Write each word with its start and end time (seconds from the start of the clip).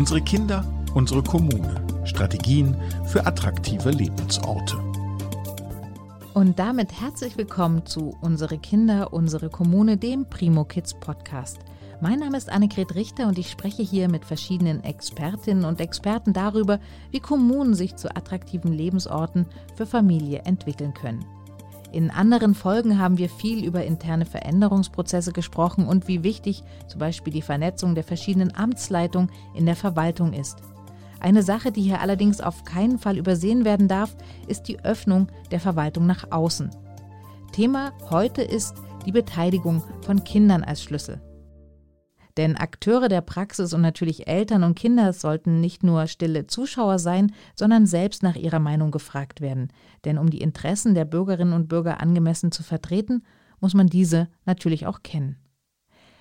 Unsere 0.00 0.22
Kinder, 0.22 0.64
unsere 0.94 1.22
Kommune. 1.22 1.84
Strategien 2.06 2.74
für 3.04 3.26
attraktive 3.26 3.90
Lebensorte. 3.90 4.78
Und 6.32 6.58
damit 6.58 6.98
herzlich 6.98 7.36
willkommen 7.36 7.84
zu 7.84 8.16
Unsere 8.22 8.56
Kinder, 8.56 9.12
unsere 9.12 9.50
Kommune, 9.50 9.98
dem 9.98 10.24
Primo 10.24 10.64
Kids 10.64 10.94
Podcast. 10.94 11.58
Mein 12.00 12.20
Name 12.20 12.38
ist 12.38 12.48
Annegret 12.48 12.94
Richter 12.94 13.28
und 13.28 13.38
ich 13.38 13.50
spreche 13.50 13.82
hier 13.82 14.08
mit 14.08 14.24
verschiedenen 14.24 14.82
Expertinnen 14.84 15.66
und 15.66 15.82
Experten 15.82 16.32
darüber, 16.32 16.80
wie 17.10 17.20
Kommunen 17.20 17.74
sich 17.74 17.94
zu 17.96 18.08
attraktiven 18.08 18.72
Lebensorten 18.72 19.44
für 19.76 19.84
Familie 19.84 20.38
entwickeln 20.46 20.94
können. 20.94 21.26
In 21.92 22.10
anderen 22.10 22.54
Folgen 22.54 22.98
haben 22.98 23.18
wir 23.18 23.28
viel 23.28 23.64
über 23.64 23.84
interne 23.84 24.24
Veränderungsprozesse 24.24 25.32
gesprochen 25.32 25.86
und 25.86 26.06
wie 26.06 26.22
wichtig 26.22 26.62
zum 26.86 27.00
Beispiel 27.00 27.32
die 27.32 27.42
Vernetzung 27.42 27.94
der 27.94 28.04
verschiedenen 28.04 28.54
Amtsleitungen 28.54 29.30
in 29.54 29.66
der 29.66 29.76
Verwaltung 29.76 30.32
ist. 30.32 30.58
Eine 31.18 31.42
Sache, 31.42 31.72
die 31.72 31.82
hier 31.82 32.00
allerdings 32.00 32.40
auf 32.40 32.64
keinen 32.64 32.98
Fall 32.98 33.18
übersehen 33.18 33.64
werden 33.64 33.88
darf, 33.88 34.16
ist 34.46 34.68
die 34.68 34.82
Öffnung 34.84 35.28
der 35.50 35.60
Verwaltung 35.60 36.06
nach 36.06 36.30
außen. 36.30 36.70
Thema 37.52 37.92
heute 38.08 38.42
ist 38.42 38.76
die 39.04 39.12
Beteiligung 39.12 39.82
von 40.02 40.22
Kindern 40.22 40.62
als 40.62 40.82
Schlüssel. 40.82 41.20
Denn 42.36 42.56
Akteure 42.56 43.08
der 43.08 43.20
Praxis 43.20 43.72
und 43.72 43.80
natürlich 43.80 44.28
Eltern 44.28 44.64
und 44.64 44.74
Kinder 44.74 45.12
sollten 45.12 45.60
nicht 45.60 45.82
nur 45.82 46.06
stille 46.06 46.46
Zuschauer 46.46 46.98
sein, 46.98 47.32
sondern 47.54 47.86
selbst 47.86 48.22
nach 48.22 48.36
ihrer 48.36 48.60
Meinung 48.60 48.90
gefragt 48.90 49.40
werden. 49.40 49.72
Denn 50.04 50.18
um 50.18 50.30
die 50.30 50.40
Interessen 50.40 50.94
der 50.94 51.04
Bürgerinnen 51.04 51.52
und 51.52 51.68
Bürger 51.68 52.00
angemessen 52.00 52.52
zu 52.52 52.62
vertreten, 52.62 53.22
muss 53.60 53.74
man 53.74 53.88
diese 53.88 54.28
natürlich 54.46 54.86
auch 54.86 55.02
kennen. 55.02 55.36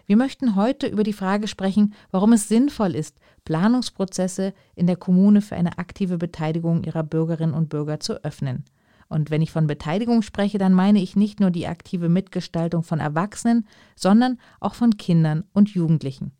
Wir 0.05 0.17
möchten 0.17 0.55
heute 0.55 0.87
über 0.87 1.03
die 1.03 1.13
Frage 1.13 1.47
sprechen, 1.47 1.93
warum 2.09 2.33
es 2.33 2.47
sinnvoll 2.47 2.95
ist, 2.95 3.19
Planungsprozesse 3.45 4.55
in 4.73 4.87
der 4.87 4.95
Kommune 4.95 5.39
für 5.39 5.55
eine 5.55 5.77
aktive 5.77 6.17
Beteiligung 6.17 6.83
ihrer 6.83 7.03
Bürgerinnen 7.03 7.53
und 7.53 7.69
Bürger 7.69 7.99
zu 7.99 8.23
öffnen. 8.23 8.65
Und 9.09 9.31
wenn 9.31 9.41
ich 9.41 9.51
von 9.51 9.67
Beteiligung 9.67 10.21
spreche, 10.21 10.59
dann 10.59 10.73
meine 10.73 11.01
ich 11.01 11.15
nicht 11.15 11.39
nur 11.39 11.49
die 11.49 11.67
aktive 11.67 12.09
Mitgestaltung 12.09 12.83
von 12.83 12.99
Erwachsenen, 12.99 13.67
sondern 13.95 14.39
auch 14.59 14.75
von 14.75 14.97
Kindern 14.97 15.43
und 15.51 15.69
Jugendlichen. 15.69 16.31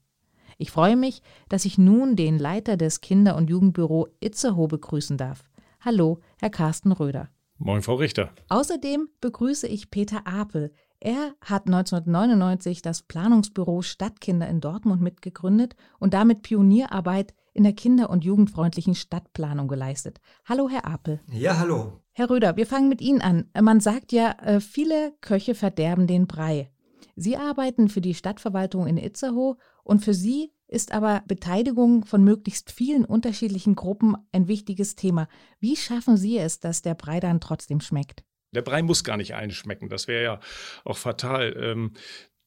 Ich 0.60 0.72
freue 0.72 0.96
mich, 0.96 1.22
dass 1.48 1.66
ich 1.66 1.78
nun 1.78 2.16
den 2.16 2.38
Leiter 2.38 2.78
des 2.78 3.02
Kinder- 3.02 3.36
und 3.36 3.50
Jugendbüro 3.50 4.08
Itzehoe 4.20 4.68
begrüßen 4.68 5.18
darf. 5.18 5.50
Hallo, 5.80 6.20
Herr 6.40 6.50
Carsten 6.50 6.92
Röder. 6.92 7.30
Moin, 7.58 7.82
Frau 7.82 7.96
Richter. 7.96 8.32
Außerdem 8.50 9.10
begrüße 9.20 9.68
ich 9.68 9.90
Peter 9.90 10.28
Apel. 10.28 10.72
Er 11.00 11.34
hat 11.42 11.68
1999 11.68 12.82
das 12.82 13.04
Planungsbüro 13.04 13.82
Stadtkinder 13.82 14.48
in 14.48 14.60
Dortmund 14.60 15.02
mitgegründet 15.02 15.76
und 15.98 16.14
damit 16.14 16.42
Pionierarbeit 16.42 17.34
in 17.54 17.64
der 17.64 17.74
kinder- 17.74 18.10
und 18.10 18.24
jugendfreundlichen 18.24 18.96
Stadtplanung 18.96 19.68
geleistet. 19.68 20.20
Hallo, 20.46 20.70
Herr 20.70 20.86
Apel. 20.86 21.22
Ja, 21.32 21.58
hallo. 21.58 22.02
Herr 22.20 22.30
Röder, 22.30 22.58
wir 22.58 22.66
fangen 22.66 22.90
mit 22.90 23.00
Ihnen 23.00 23.22
an. 23.22 23.50
Man 23.62 23.80
sagt 23.80 24.12
ja, 24.12 24.36
äh, 24.44 24.60
viele 24.60 25.14
Köche 25.22 25.56
verderben 25.56 26.06
den 26.06 26.28
Brei. 26.28 26.70
Sie 27.16 27.38
arbeiten 27.38 27.88
für 27.88 28.02
die 28.02 28.14
Stadtverwaltung 28.14 28.88
in 28.88 28.98
Itzehoe 28.98 29.56
und 29.86 30.04
für 30.04 30.14
Sie 30.14 30.52
ist 30.68 30.92
aber 30.92 31.24
Beteiligung 31.28 32.04
von 32.04 32.22
möglichst 32.26 32.74
vielen 32.74 33.06
unterschiedlichen 33.06 33.74
Gruppen 33.74 34.18
ein 34.34 34.50
wichtiges 34.50 34.98
Thema. 34.98 35.30
Wie 35.62 35.78
schaffen 35.78 36.18
Sie 36.18 36.38
es, 36.38 36.60
dass 36.60 36.82
der 36.82 36.94
Brei 36.94 37.22
dann 37.22 37.40
trotzdem 37.40 37.80
schmeckt? 37.80 38.26
Der 38.52 38.64
Brei 38.64 38.82
muss 38.82 39.06
gar 39.06 39.16
nicht 39.16 39.36
einschmecken. 39.36 39.88
Das 39.88 40.10
wäre 40.10 40.24
ja 40.24 40.40
auch 40.84 40.98
fatal. 40.98 41.56
Ähm, 41.58 41.94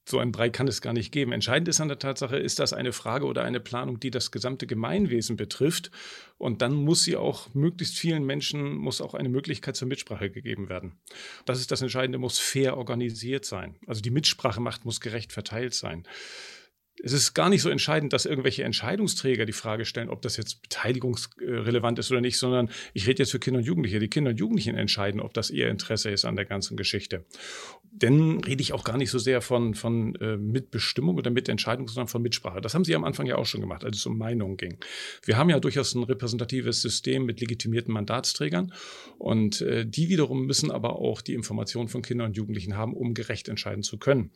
so 0.05 0.19
ein 0.19 0.33
Brei 0.33 0.51
kann 0.51 0.67
es 0.67 0.81
gar 0.81 0.93
nicht 0.93 1.13
geben. 1.13 1.33
Entscheidend 1.33 1.69
ist 1.69 1.81
an 1.81 1.89
der 1.89 1.99
Tatsache, 1.99 2.37
ist 2.37 2.59
das 2.59 2.73
eine 2.73 2.93
Frage 2.93 3.27
oder 3.27 3.45
eine 3.45 3.61
Planung, 3.61 4.01
die 4.01 4.11
das 4.11 4.31
gesamte 4.31 4.67
Gemeinwesen 4.67 5.37
betrifft. 5.37 5.91
Und 6.39 6.61
dann 6.61 6.75
muss 6.75 7.05
sie 7.05 7.17
auch 7.17 7.55
möglichst 7.55 7.99
vielen 7.99 8.25
Menschen, 8.25 8.75
muss 8.75 9.01
auch 9.01 9.15
eine 9.15 9.29
Möglichkeit 9.29 9.77
zur 9.77 9.89
Mitsprache 9.89 10.31
gegeben 10.31 10.69
werden. 10.69 10.97
Das 11.47 11.61
ist 11.61 11.71
das 11.71 11.83
Entscheidende, 11.83 12.19
muss 12.19 12.39
fair 12.39 12.77
organisiert 12.77 13.45
sein. 13.45 13.77
Also 13.87 14.01
die 14.01 14.11
Mitsprachemacht 14.11 14.85
muss 14.85 15.01
gerecht 15.01 15.33
verteilt 15.33 15.75
sein 15.75 16.07
es 17.03 17.13
ist 17.13 17.35
gar 17.35 17.49
nicht 17.49 17.63
so 17.63 17.71
entscheidend, 17.71 18.13
dass 18.13 18.27
irgendwelche 18.27 18.65
Entscheidungsträger 18.65 19.45
die 19.45 19.53
Frage 19.53 19.85
stellen, 19.85 20.09
ob 20.09 20.23
das 20.23 20.37
jetzt 20.37 20.63
beteiligungsrelevant 20.63 21.99
ist 21.99 22.11
oder 22.11 22.21
nicht, 22.21 22.39
sondern 22.39 22.71
ich 22.93 23.07
rede 23.07 23.23
jetzt 23.23 23.33
für 23.33 23.39
Kinder 23.39 23.59
und 23.59 23.67
Jugendliche. 23.67 23.99
Die 23.99 24.09
Kinder 24.09 24.31
und 24.31 24.39
Jugendlichen 24.39 24.77
entscheiden, 24.77 25.21
ob 25.21 25.35
das 25.35 25.51
ihr 25.51 25.69
Interesse 25.69 26.11
ist 26.11 26.25
an 26.25 26.37
der 26.37 26.45
ganzen 26.45 26.77
Geschichte. 26.77 27.25
Denn 27.91 28.41
rede 28.41 28.63
ich 28.63 28.73
auch 28.73 28.85
gar 28.85 28.99
nicht 28.99 29.11
so 29.11 29.19
sehr 29.19 29.41
von, 29.41 29.75
von 29.75 30.15
äh, 30.17 30.37
Mitbestimmung 30.37 31.17
oder 31.17 31.31
Mitentscheidung, 31.31 31.89
sondern 31.89 32.09
von 32.09 32.23
Mitsprache. 32.23 32.61
Das 32.61 32.75
haben 32.75 32.85
Sie 32.85 32.95
am 32.95 33.05
Anfang 33.05 33.27
ja 33.27 33.37
auch 33.37 33.47
schon 33.47 33.61
gemacht, 33.61 33.85
als 33.85 33.97
es 33.97 34.07
um 34.07 34.17
Meinungen 34.17 34.57
ging. 34.57 34.79
Wir 35.25 35.37
haben 35.37 35.51
ja 35.51 35.61
durchaus 35.61 35.95
ein 35.95 36.05
repräsentatives 36.05 36.83
System 36.83 37.25
mit 37.25 37.41
legitimierten 37.41 37.93
Mandatsträgern 37.93 38.73
und 39.19 39.61
äh, 39.63 39.87
die 39.87 40.09
wiederum 40.09 40.47
müssen 40.47 40.71
aber 40.71 40.97
auch 40.97 41.21
die 41.21 41.35
Informationen 41.35 41.89
von 41.89 42.03
Kindern 42.03 42.29
und 42.29 42.37
Jugendlichen 42.37 42.77
haben, 42.77 42.95
um 42.95 43.15
gerecht 43.15 43.49
entscheiden 43.49 43.83
zu 43.83 43.99
können. 43.99 44.31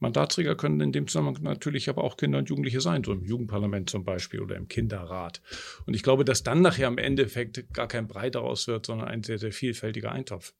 Mandatsträger 0.00 0.54
können 0.54 0.80
in 0.80 0.92
dem 0.92 1.08
Zusammenhang 1.08 1.42
natürlich 1.42 1.88
aber 1.88 2.04
auch 2.04 2.16
Kinder 2.16 2.38
und 2.38 2.48
Jugendliche 2.48 2.80
sein, 2.80 3.02
so 3.04 3.12
im 3.12 3.24
Jugendparlament 3.24 3.90
zum 3.90 4.04
Beispiel 4.04 4.40
oder 4.40 4.56
im 4.56 4.68
Kinderrat. 4.68 5.42
Und 5.86 5.94
ich 5.94 6.02
glaube, 6.02 6.24
dass 6.24 6.42
dann 6.42 6.62
nachher 6.62 6.86
am 6.86 6.98
Endeffekt 6.98 7.72
gar 7.74 7.88
kein 7.88 8.06
Brei 8.06 8.30
daraus 8.30 8.66
wird, 8.68 8.86
sondern 8.86 9.08
ein 9.08 9.22
sehr, 9.22 9.38
sehr 9.38 9.52
vielfältiger 9.52 10.12
Eintopf. 10.12 10.54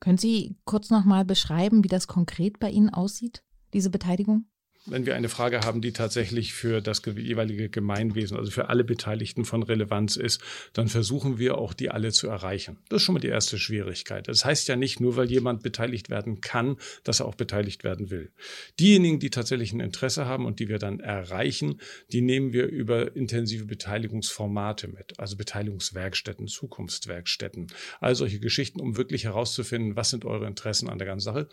Können 0.00 0.18
Sie 0.18 0.56
kurz 0.64 0.90
nochmal 0.90 1.24
beschreiben, 1.24 1.82
wie 1.82 1.88
das 1.88 2.06
konkret 2.06 2.58
bei 2.58 2.70
Ihnen 2.70 2.90
aussieht, 2.90 3.42
diese 3.72 3.90
Beteiligung? 3.90 4.46
Wenn 4.86 5.06
wir 5.06 5.14
eine 5.14 5.28
Frage 5.28 5.60
haben, 5.60 5.80
die 5.80 5.92
tatsächlich 5.92 6.52
für 6.52 6.82
das 6.82 7.02
jeweilige 7.04 7.70
Gemeinwesen, 7.70 8.36
also 8.36 8.50
für 8.50 8.68
alle 8.68 8.84
Beteiligten 8.84 9.44
von 9.44 9.62
Relevanz 9.62 10.16
ist, 10.16 10.42
dann 10.74 10.88
versuchen 10.88 11.38
wir 11.38 11.56
auch, 11.56 11.72
die 11.72 11.90
alle 11.90 12.12
zu 12.12 12.28
erreichen. 12.28 12.78
Das 12.88 12.98
ist 12.98 13.04
schon 13.04 13.14
mal 13.14 13.20
die 13.20 13.28
erste 13.28 13.58
Schwierigkeit. 13.58 14.28
Das 14.28 14.44
heißt 14.44 14.68
ja 14.68 14.76
nicht 14.76 15.00
nur, 15.00 15.16
weil 15.16 15.30
jemand 15.30 15.62
beteiligt 15.62 16.10
werden 16.10 16.40
kann, 16.42 16.76
dass 17.02 17.20
er 17.20 17.26
auch 17.26 17.34
beteiligt 17.34 17.82
werden 17.82 18.10
will. 18.10 18.30
Diejenigen, 18.78 19.20
die 19.20 19.30
tatsächlich 19.30 19.72
ein 19.72 19.80
Interesse 19.80 20.26
haben 20.26 20.44
und 20.44 20.60
die 20.60 20.68
wir 20.68 20.78
dann 20.78 21.00
erreichen, 21.00 21.80
die 22.12 22.20
nehmen 22.20 22.52
wir 22.52 22.66
über 22.66 23.16
intensive 23.16 23.64
Beteiligungsformate 23.64 24.88
mit, 24.88 25.18
also 25.18 25.36
Beteiligungswerkstätten, 25.36 26.46
Zukunftswerkstätten, 26.46 27.68
all 28.00 28.14
solche 28.14 28.38
Geschichten, 28.38 28.80
um 28.80 28.96
wirklich 28.96 29.24
herauszufinden, 29.24 29.96
was 29.96 30.10
sind 30.10 30.26
eure 30.26 30.46
Interessen 30.46 30.90
an 30.90 30.98
der 30.98 31.06
ganzen 31.06 31.24
Sache 31.24 31.48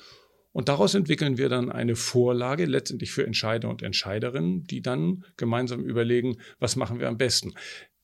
und 0.51 0.69
daraus 0.69 0.93
entwickeln 0.95 1.37
wir 1.37 1.49
dann 1.49 1.71
eine 1.71 1.95
Vorlage 1.95 2.65
letztendlich 2.65 3.11
für 3.11 3.25
Entscheider 3.25 3.69
und 3.69 3.81
Entscheiderinnen, 3.81 4.63
die 4.65 4.81
dann 4.81 5.25
gemeinsam 5.37 5.83
überlegen, 5.83 6.37
was 6.59 6.75
machen 6.75 6.99
wir 6.99 7.07
am 7.07 7.17
besten. 7.17 7.53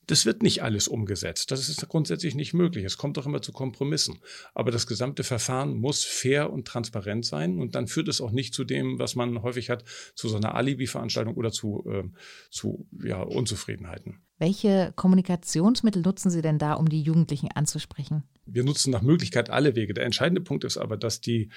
Das 0.07 0.25
wird 0.25 0.41
nicht 0.41 0.63
alles 0.63 0.87
umgesetzt. 0.87 1.51
Das 1.51 1.67
ist 1.67 1.85
grundsätzlich 1.89 2.33
nicht 2.33 2.53
möglich. 2.53 2.85
Es 2.85 2.97
kommt 2.97 3.17
auch 3.17 3.25
immer 3.25 3.41
zu 3.41 3.51
Kompromissen. 3.51 4.19
Aber 4.53 4.71
das 4.71 4.87
gesamte 4.87 5.25
Verfahren 5.25 5.75
muss 5.75 6.05
fair 6.05 6.49
und 6.49 6.65
transparent 6.65 7.25
sein. 7.25 7.59
Und 7.59 7.75
dann 7.75 7.87
führt 7.87 8.07
es 8.07 8.21
auch 8.21 8.31
nicht 8.31 8.53
zu 8.53 8.63
dem, 8.63 8.99
was 8.99 9.15
man 9.15 9.41
häufig 9.41 9.69
hat, 9.69 9.83
zu 10.15 10.29
so 10.29 10.37
einer 10.37 10.55
Alibi-Veranstaltung 10.55 11.35
oder 11.35 11.51
zu, 11.51 11.85
äh, 11.91 12.03
zu 12.49 12.87
ja, 13.03 13.21
Unzufriedenheiten. 13.21 14.21
Welche 14.39 14.93
Kommunikationsmittel 14.95 16.03
nutzen 16.03 16.29
Sie 16.29 16.43
denn 16.43 16.59
da, 16.59 16.73
um 16.73 16.87
die 16.87 17.01
Jugendlichen 17.01 17.49
anzusprechen? 17.51 18.23
Wir 18.45 18.63
nutzen 18.63 18.91
nach 18.91 19.01
Möglichkeit 19.01 19.49
alle 19.49 19.75
Wege. 19.75 19.95
Der 19.95 20.05
entscheidende 20.05 20.41
Punkt 20.41 20.63
ist 20.63 20.77
aber, 20.77 20.95
dass 20.95 21.21
die, 21.21 21.49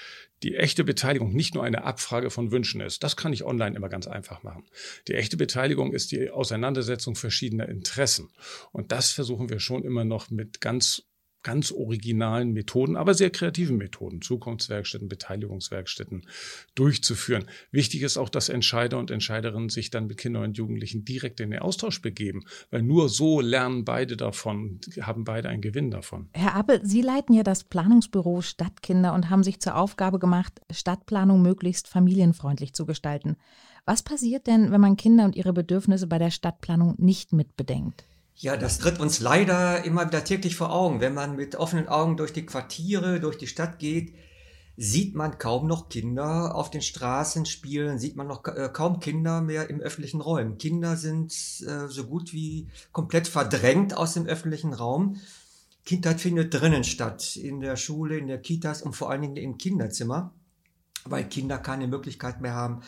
die 0.43 0.57
echte 0.57 0.83
Beteiligung 0.83 1.35
nicht 1.35 1.55
nur 1.55 1.63
eine 1.63 1.85
Abfrage 1.85 2.31
von 2.31 2.51
Wünschen 2.51 2.81
ist. 2.81 3.05
Das 3.05 3.17
kann 3.17 3.35
ich 3.35 3.45
online 3.45 3.77
immer 3.77 3.91
ganz 3.91 4.07
einfach 4.07 4.43
machen. 4.43 4.65
Die 5.09 5.15
echte 5.15 5.37
Beteiligung 5.37 5.93
ist 5.93 6.11
die 6.11 6.31
Auseinandersetzung 6.31 7.17
verschiedener 7.17 7.69
Interessen. 7.69 8.31
Und 8.73 8.93
das 8.93 9.13
versuchen 9.13 9.51
wir 9.51 9.61
schon 9.61 9.85
immer 9.85 10.05
noch 10.05 10.31
mit 10.31 10.63
ganz 10.63 11.10
ganz 11.43 11.73
originalen 11.73 12.53
Methoden, 12.53 12.97
aber 12.97 13.15
sehr 13.15 13.31
kreativen 13.31 13.77
Methoden, 13.77 14.21
Zukunftswerkstätten, 14.21 15.09
Beteiligungswerkstätten 15.09 16.27
durchzuführen. 16.75 17.47
Wichtig 17.71 18.03
ist 18.03 18.19
auch, 18.19 18.29
dass 18.29 18.49
Entscheider 18.49 18.99
und 18.99 19.11
Entscheiderinnen 19.11 19.69
sich 19.69 19.91
dann 19.91 20.07
mit 20.07 20.19
Kindern 20.19 20.45
und 20.45 20.59
Jugendlichen 20.59 21.05
direkt 21.05 21.41
in 21.41 21.51
den 21.51 21.61
Austausch 21.61 22.03
begeben, 22.03 22.45
weil 22.71 22.83
nur 22.83 23.09
so 23.09 23.41
lernen 23.41 23.85
beide 23.85 24.17
davon, 24.17 24.81
haben 25.01 25.25
beide 25.25 25.49
einen 25.49 25.63
Gewinn 25.63 25.91
davon. 25.91 26.29
Herr 26.35 26.57
Appel, 26.57 26.81
Sie 26.85 27.03
leiten 27.03 27.35
ja 27.35 27.43
das 27.43 27.65
Planungsbüro 27.65 28.43
Stadtkinder 28.43 29.15
und 29.15 29.31
haben 29.31 29.43
sich 29.43 29.61
zur 29.61 29.77
Aufgabe 29.77 30.19
gemacht, 30.19 30.61
Stadtplanung 30.71 31.43
möglichst 31.43 31.89
familienfreundlich 31.89 32.75
zu 32.75 32.87
gestalten. 32.87 33.37
Was 33.87 34.03
passiert 34.03 34.47
denn, 34.47 34.71
wenn 34.71 34.81
man 34.81 34.97
Kinder 34.97 35.25
und 35.25 35.37
ihre 35.37 35.53
Bedürfnisse 35.53 36.07
bei 36.07 36.19
der 36.19 36.31
Stadtplanung 36.31 36.95
nicht 36.99 37.33
mitbedenkt? 37.33 38.05
Ja, 38.43 38.57
das 38.57 38.79
tritt 38.79 39.01
uns 39.01 39.21
leider 39.21 39.85
immer 39.85 40.07
wieder 40.07 40.25
täglich 40.25 40.57
vor 40.57 40.73
Augen. 40.73 41.03
Wenn 41.03 41.13
man 41.13 41.37
mit 41.37 41.57
offenen 41.57 41.89
Augen 41.89 42.17
durch 42.17 42.33
die 42.33 42.47
Quartiere, 42.47 43.21
durch 43.21 43.37
die 43.37 43.47
Stadt 43.47 43.79
geht, 43.79 44.15
sieht 44.79 45.15
man 45.15 45.37
kaum 45.37 45.67
noch 45.67 45.91
Kinder 45.91 46.55
auf 46.55 46.71
den 46.71 46.81
Straßen 46.81 47.45
spielen, 47.45 47.99
sieht 47.99 48.17
man 48.17 48.27
noch 48.27 48.47
äh, 48.47 48.71
kaum 48.73 48.99
Kinder 48.99 49.43
mehr 49.43 49.69
im 49.69 49.81
öffentlichen 49.81 50.23
Räumen. 50.23 50.57
Kinder 50.57 50.97
sind 50.97 51.33
äh, 51.67 51.89
so 51.89 52.05
gut 52.05 52.33
wie 52.33 52.69
komplett 52.93 53.29
verdrängt 53.29 53.95
aus 53.95 54.15
dem 54.15 54.25
öffentlichen 54.25 54.73
Raum. 54.73 55.21
Kindheit 55.85 56.19
findet 56.19 56.55
drinnen 56.55 56.85
statt, 56.85 57.37
in 57.37 57.61
der 57.61 57.77
Schule, 57.77 58.17
in 58.17 58.27
der 58.27 58.41
Kitas 58.41 58.81
und 58.81 58.97
vor 58.97 59.11
allen 59.11 59.21
Dingen 59.21 59.37
im 59.37 59.59
Kinderzimmer, 59.59 60.33
weil 61.05 61.29
Kinder 61.29 61.59
keine 61.59 61.89
Möglichkeit 61.89 62.41
mehr 62.41 62.55
haben, 62.55 62.81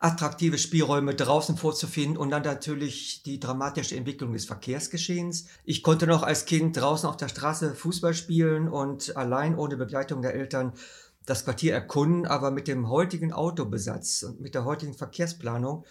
attraktive 0.00 0.58
Spielräume 0.58 1.14
draußen 1.14 1.56
vorzufinden 1.56 2.16
und 2.16 2.30
dann 2.30 2.42
natürlich 2.42 3.22
die 3.24 3.40
dramatische 3.40 3.96
Entwicklung 3.96 4.32
des 4.32 4.44
Verkehrsgeschehens. 4.44 5.46
Ich 5.64 5.82
konnte 5.82 6.06
noch 6.06 6.22
als 6.22 6.44
Kind 6.44 6.76
draußen 6.76 7.08
auf 7.08 7.16
der 7.16 7.28
Straße 7.28 7.74
Fußball 7.74 8.14
spielen 8.14 8.68
und 8.68 9.16
allein 9.16 9.56
ohne 9.56 9.76
Begleitung 9.76 10.22
der 10.22 10.34
Eltern 10.34 10.72
das 11.26 11.44
Quartier 11.44 11.74
erkunden, 11.74 12.26
aber 12.26 12.50
mit 12.50 12.68
dem 12.68 12.88
heutigen 12.88 13.32
Autobesatz 13.32 14.22
und 14.22 14.40
mit 14.40 14.54
der 14.54 14.64
heutigen 14.64 14.94
Verkehrsplanung 14.94 15.84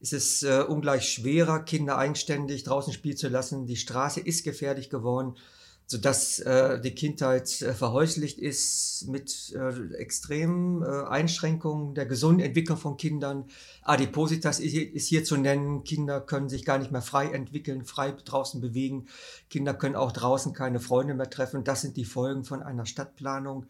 ist 0.00 0.12
es 0.12 0.42
äh, 0.42 0.64
ungleich 0.68 1.08
schwerer, 1.08 1.60
Kinder 1.60 1.96
eigenständig 1.96 2.64
draußen 2.64 2.92
spielen 2.92 3.16
zu 3.16 3.28
lassen. 3.28 3.66
Die 3.66 3.76
Straße 3.76 4.20
ist 4.20 4.44
gefährlich 4.44 4.90
geworden 4.90 5.36
sodass 5.86 6.38
äh, 6.40 6.80
die 6.80 6.94
Kindheit 6.94 7.60
äh, 7.60 7.74
verhäuslicht 7.74 8.38
ist 8.38 9.06
mit 9.06 9.54
äh, 9.54 9.94
extremen 9.96 10.82
äh, 10.82 11.06
Einschränkungen 11.06 11.94
der 11.94 12.06
gesunden 12.06 12.44
Entwicklung 12.44 12.78
von 12.78 12.96
Kindern. 12.96 13.44
Adipositas 13.82 14.60
ist 14.60 14.72
hier, 14.72 14.94
ist 14.94 15.08
hier 15.08 15.24
zu 15.24 15.36
nennen. 15.36 15.84
Kinder 15.84 16.20
können 16.20 16.48
sich 16.48 16.64
gar 16.64 16.78
nicht 16.78 16.90
mehr 16.90 17.02
frei 17.02 17.26
entwickeln, 17.26 17.84
frei 17.84 18.12
draußen 18.12 18.60
bewegen. 18.60 19.06
Kinder 19.50 19.74
können 19.74 19.96
auch 19.96 20.12
draußen 20.12 20.54
keine 20.54 20.80
Freunde 20.80 21.14
mehr 21.14 21.28
treffen. 21.28 21.64
Das 21.64 21.82
sind 21.82 21.96
die 21.96 22.06
Folgen 22.06 22.44
von 22.44 22.62
einer 22.62 22.86
Stadtplanung, 22.86 23.66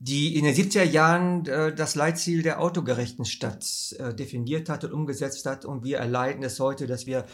die 0.00 0.36
in 0.36 0.44
den 0.44 0.54
70er 0.54 0.84
Jahren 0.84 1.46
äh, 1.46 1.74
das 1.74 1.94
Leitziel 1.94 2.42
der 2.42 2.60
autogerechten 2.60 3.24
Stadt 3.24 3.96
äh, 3.98 4.12
definiert 4.14 4.68
hat 4.68 4.84
und 4.84 4.92
umgesetzt 4.92 5.46
hat. 5.46 5.64
Und 5.64 5.82
wir 5.82 5.96
erleiden 5.96 6.42
es 6.42 6.60
heute, 6.60 6.86
dass 6.86 7.06
wir 7.06 7.24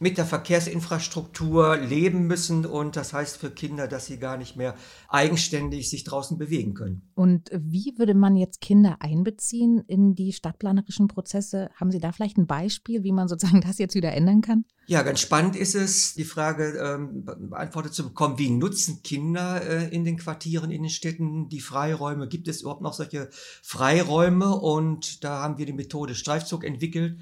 mit 0.00 0.16
der 0.16 0.24
Verkehrsinfrastruktur 0.24 1.76
leben 1.76 2.26
müssen 2.26 2.64
und 2.64 2.96
das 2.96 3.12
heißt 3.12 3.36
für 3.36 3.50
Kinder, 3.50 3.86
dass 3.86 4.06
sie 4.06 4.18
gar 4.18 4.38
nicht 4.38 4.56
mehr 4.56 4.74
eigenständig 5.08 5.90
sich 5.90 6.04
draußen 6.04 6.38
bewegen 6.38 6.72
können. 6.72 7.02
Und 7.14 7.50
wie 7.52 7.92
würde 7.98 8.14
man 8.14 8.34
jetzt 8.34 8.62
Kinder 8.62 8.96
einbeziehen 9.00 9.84
in 9.86 10.14
die 10.14 10.32
stadtplanerischen 10.32 11.06
Prozesse? 11.06 11.68
Haben 11.74 11.90
Sie 11.90 12.00
da 12.00 12.12
vielleicht 12.12 12.38
ein 12.38 12.46
Beispiel, 12.46 13.04
wie 13.04 13.12
man 13.12 13.28
sozusagen 13.28 13.60
das 13.66 13.78
jetzt 13.78 13.94
wieder 13.94 14.12
ändern 14.14 14.40
kann? 14.40 14.64
Ja, 14.86 15.02
ganz 15.02 15.20
spannend 15.20 15.54
ist 15.54 15.74
es, 15.74 16.14
die 16.14 16.24
Frage 16.24 16.78
ähm, 16.78 17.24
beantwortet 17.24 17.92
zu 17.92 18.02
bekommen, 18.04 18.38
wie 18.38 18.50
nutzen 18.50 19.02
Kinder 19.02 19.62
äh, 19.62 19.94
in 19.94 20.06
den 20.06 20.16
Quartieren, 20.16 20.70
in 20.70 20.82
den 20.82 20.90
Städten 20.90 21.50
die 21.50 21.60
Freiräume? 21.60 22.26
Gibt 22.26 22.48
es 22.48 22.62
überhaupt 22.62 22.80
noch 22.80 22.94
solche 22.94 23.28
Freiräume? 23.62 24.54
Und 24.54 25.22
da 25.22 25.42
haben 25.42 25.58
wir 25.58 25.66
die 25.66 25.74
Methode 25.74 26.14
Streifzug 26.14 26.64
entwickelt 26.64 27.18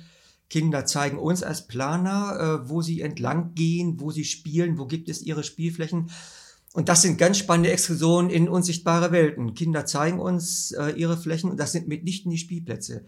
Kinder 0.51 0.87
zeigen 0.87 1.19
uns 1.19 1.43
als 1.43 1.67
Planer, 1.67 2.63
äh, 2.65 2.69
wo 2.71 2.83
sie 2.83 3.01
entlang 3.01 3.55
gehen, 3.55 4.01
wo 4.01 4.11
sie 4.11 4.25
spielen, 4.25 4.79
wo 4.79 4.87
gibt 4.87 5.09
es 5.09 5.23
ihre 5.23 5.45
Spielflächen. 5.45 6.11
Und 6.73 6.89
das 6.89 7.03
sind 7.03 7.19
ganz 7.19 7.39
spannende 7.39 7.71
Exkursionen 7.71 8.31
in 8.31 8.49
unsichtbare 8.49 9.11
Welten. 9.13 9.55
Kinder 9.55 9.87
zeigen 9.87 10.21
uns 10.21 10.73
äh, 10.73 10.91
ihre 10.91 11.17
Flächen 11.17 11.51
und 11.51 11.59
das 11.59 11.73
sind 11.73 11.89
mitnichten 11.89 12.31
die 12.31 12.39
Spielplätze. 12.39 13.05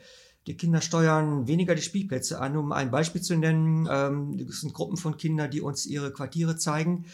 Die 0.46 0.56
Kinder 0.56 0.80
steuern 0.80 1.46
weniger 1.46 1.74
die 1.74 1.82
Spielplätze 1.82 2.40
an, 2.40 2.56
um 2.56 2.72
ein 2.72 2.90
Beispiel 2.90 3.20
zu 3.20 3.36
nennen. 3.36 3.86
Ähm, 3.90 4.46
das 4.46 4.60
sind 4.60 4.72
Gruppen 4.72 4.96
von 4.96 5.16
Kindern, 5.16 5.50
die 5.50 5.60
uns 5.60 5.86
ihre 5.86 6.12
Quartiere 6.12 6.56
zeigen 6.56 7.06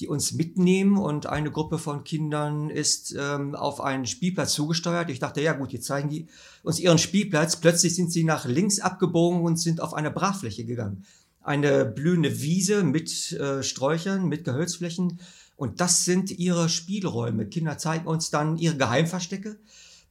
die 0.00 0.08
uns 0.08 0.32
mitnehmen 0.32 0.96
und 0.96 1.26
eine 1.26 1.50
Gruppe 1.50 1.78
von 1.78 2.04
Kindern 2.04 2.70
ist 2.70 3.14
ähm, 3.18 3.54
auf 3.54 3.80
einen 3.80 4.06
Spielplatz 4.06 4.54
zugesteuert. 4.54 5.10
Ich 5.10 5.18
dachte, 5.18 5.42
ja 5.42 5.52
gut, 5.52 5.72
jetzt 5.72 5.86
zeigen 5.86 6.08
die 6.08 6.26
uns 6.62 6.80
ihren 6.80 6.98
Spielplatz. 6.98 7.56
Plötzlich 7.56 7.94
sind 7.94 8.10
sie 8.10 8.24
nach 8.24 8.46
links 8.46 8.80
abgebogen 8.80 9.42
und 9.42 9.58
sind 9.58 9.80
auf 9.82 9.92
eine 9.92 10.10
Brachfläche 10.10 10.64
gegangen. 10.64 11.04
Eine 11.42 11.84
blühende 11.84 12.40
Wiese 12.40 12.82
mit 12.82 13.32
äh, 13.32 13.62
Sträuchern, 13.62 14.26
mit 14.26 14.44
Gehölzflächen. 14.44 15.20
Und 15.56 15.80
das 15.82 16.06
sind 16.06 16.30
ihre 16.30 16.70
Spielräume. 16.70 17.46
Kinder 17.46 17.76
zeigen 17.76 18.06
uns 18.06 18.30
dann 18.30 18.56
ihre 18.56 18.76
Geheimverstecke. 18.76 19.58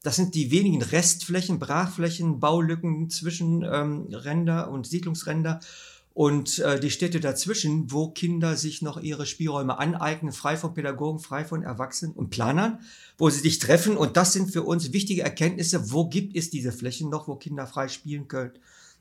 Das 0.03 0.15
sind 0.15 0.35
die 0.35 0.51
wenigen 0.51 0.81
Restflächen, 0.81 1.57
Brachflächen, 1.57 2.39
Baulücken 2.39 3.09
zwischen 3.09 3.63
ähm, 3.63 4.07
Ränder 4.11 4.69
und 4.69 4.85
Siedlungsränder 4.85 5.59
und 6.19 6.59
äh, 6.59 6.81
die 6.81 6.91
Städte 6.91 7.21
dazwischen, 7.21 7.93
wo 7.93 8.09
Kinder 8.09 8.57
sich 8.57 8.81
noch 8.81 8.99
ihre 8.99 9.25
Spielräume 9.25 9.79
aneignen, 9.79 10.33
frei 10.33 10.57
von 10.57 10.73
Pädagogen, 10.73 11.21
frei 11.21 11.45
von 11.45 11.63
Erwachsenen 11.63 12.11
und 12.11 12.29
Planern, 12.29 12.81
wo 13.17 13.29
sie 13.29 13.39
sich 13.39 13.57
treffen. 13.59 13.95
Und 13.95 14.17
das 14.17 14.33
sind 14.33 14.51
für 14.51 14.63
uns 14.63 14.91
wichtige 14.91 15.21
Erkenntnisse. 15.21 15.93
Wo 15.93 16.09
gibt 16.09 16.35
es 16.35 16.49
diese 16.49 16.73
Flächen 16.73 17.09
noch, 17.09 17.29
wo 17.29 17.35
Kinder 17.35 17.65
frei 17.67 17.87
spielen 17.87 18.27
können? 18.27 18.51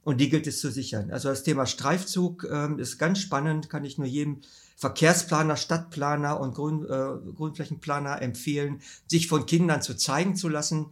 Und 0.04 0.20
die 0.20 0.28
gilt 0.28 0.46
es 0.46 0.60
zu 0.60 0.70
sichern. 0.70 1.10
Also 1.10 1.28
das 1.28 1.42
Thema 1.42 1.66
Streifzug 1.66 2.46
ähm, 2.48 2.78
ist 2.78 2.98
ganz 2.98 3.18
spannend, 3.18 3.68
kann 3.68 3.84
ich 3.84 3.98
nur 3.98 4.06
jedem 4.06 4.42
Verkehrsplaner, 4.76 5.56
Stadtplaner 5.56 6.38
und 6.38 6.54
Grün, 6.54 6.84
äh, 6.84 7.32
Grünflächenplaner 7.34 8.22
empfehlen, 8.22 8.80
sich 9.08 9.26
von 9.26 9.44
Kindern 9.44 9.82
zu 9.82 9.96
zeigen 9.96 10.36
zu 10.36 10.48
lassen 10.48 10.86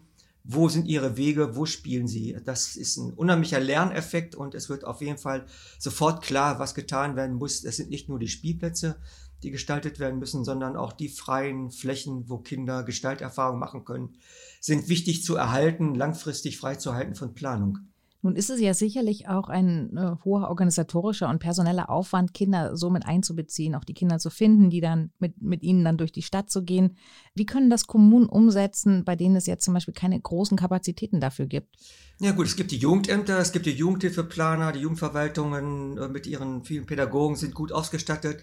wo 0.48 0.68
sind 0.68 0.86
ihre 0.86 1.16
Wege, 1.16 1.56
wo 1.56 1.66
spielen 1.66 2.06
sie. 2.06 2.36
Das 2.44 2.76
ist 2.76 2.96
ein 2.96 3.12
unheimlicher 3.12 3.58
Lerneffekt 3.58 4.34
und 4.34 4.54
es 4.54 4.68
wird 4.68 4.84
auf 4.84 5.00
jeden 5.00 5.18
Fall 5.18 5.46
sofort 5.78 6.22
klar, 6.22 6.58
was 6.58 6.74
getan 6.74 7.16
werden 7.16 7.36
muss. 7.36 7.64
Es 7.64 7.76
sind 7.76 7.90
nicht 7.90 8.08
nur 8.08 8.18
die 8.18 8.28
Spielplätze, 8.28 8.96
die 9.42 9.50
gestaltet 9.50 9.98
werden 9.98 10.18
müssen, 10.18 10.44
sondern 10.44 10.76
auch 10.76 10.92
die 10.92 11.08
freien 11.08 11.70
Flächen, 11.70 12.28
wo 12.28 12.38
Kinder 12.38 12.84
Gestalterfahrung 12.84 13.58
machen 13.58 13.84
können, 13.84 14.16
sind 14.60 14.88
wichtig 14.88 15.24
zu 15.24 15.34
erhalten, 15.34 15.94
langfristig 15.94 16.58
freizuhalten 16.58 17.14
von 17.16 17.34
Planung. 17.34 17.78
Nun 18.26 18.34
ist 18.34 18.50
es 18.50 18.58
ja 18.60 18.74
sicherlich 18.74 19.28
auch 19.28 19.48
ein 19.48 19.96
äh, 19.96 20.16
hoher 20.24 20.48
organisatorischer 20.48 21.28
und 21.28 21.38
personeller 21.38 21.88
Aufwand, 21.88 22.34
Kinder 22.34 22.76
so 22.76 22.90
mit 22.90 23.06
einzubeziehen, 23.06 23.76
auch 23.76 23.84
die 23.84 23.94
Kinder 23.94 24.18
zu 24.18 24.30
finden, 24.30 24.68
die 24.68 24.80
dann 24.80 25.12
mit, 25.20 25.40
mit 25.40 25.62
ihnen 25.62 25.84
dann 25.84 25.96
durch 25.96 26.10
die 26.10 26.22
Stadt 26.22 26.50
zu 26.50 26.64
gehen. 26.64 26.96
Wie 27.36 27.46
können 27.46 27.70
das 27.70 27.86
Kommunen 27.86 28.26
umsetzen, 28.26 29.04
bei 29.04 29.14
denen 29.14 29.36
es 29.36 29.46
jetzt 29.46 29.64
zum 29.64 29.74
Beispiel 29.74 29.94
keine 29.94 30.20
großen 30.20 30.56
Kapazitäten 30.56 31.20
dafür 31.20 31.46
gibt? 31.46 31.76
Ja 32.18 32.32
gut, 32.32 32.46
es 32.46 32.56
gibt 32.56 32.72
die 32.72 32.78
Jugendämter, 32.78 33.38
es 33.38 33.52
gibt 33.52 33.64
die 33.64 33.70
Jugendhilfeplaner, 33.70 34.72
die 34.72 34.80
Jugendverwaltungen 34.80 35.96
äh, 35.96 36.08
mit 36.08 36.26
ihren 36.26 36.64
vielen 36.64 36.86
Pädagogen 36.86 37.36
sind 37.36 37.54
gut 37.54 37.70
ausgestattet. 37.70 38.42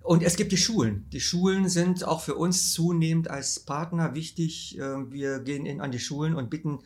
Und 0.00 0.22
es 0.22 0.36
gibt 0.36 0.52
die 0.52 0.56
Schulen. 0.56 1.04
Die 1.12 1.20
Schulen 1.20 1.68
sind 1.68 2.08
auch 2.08 2.22
für 2.22 2.36
uns 2.36 2.72
zunehmend 2.72 3.28
als 3.28 3.60
Partner 3.60 4.14
wichtig. 4.14 4.78
Äh, 4.78 5.12
wir 5.12 5.40
gehen 5.40 5.66
in, 5.66 5.82
an 5.82 5.92
die 5.92 5.98
Schulen 5.98 6.34
und 6.34 6.48
bitten 6.48 6.78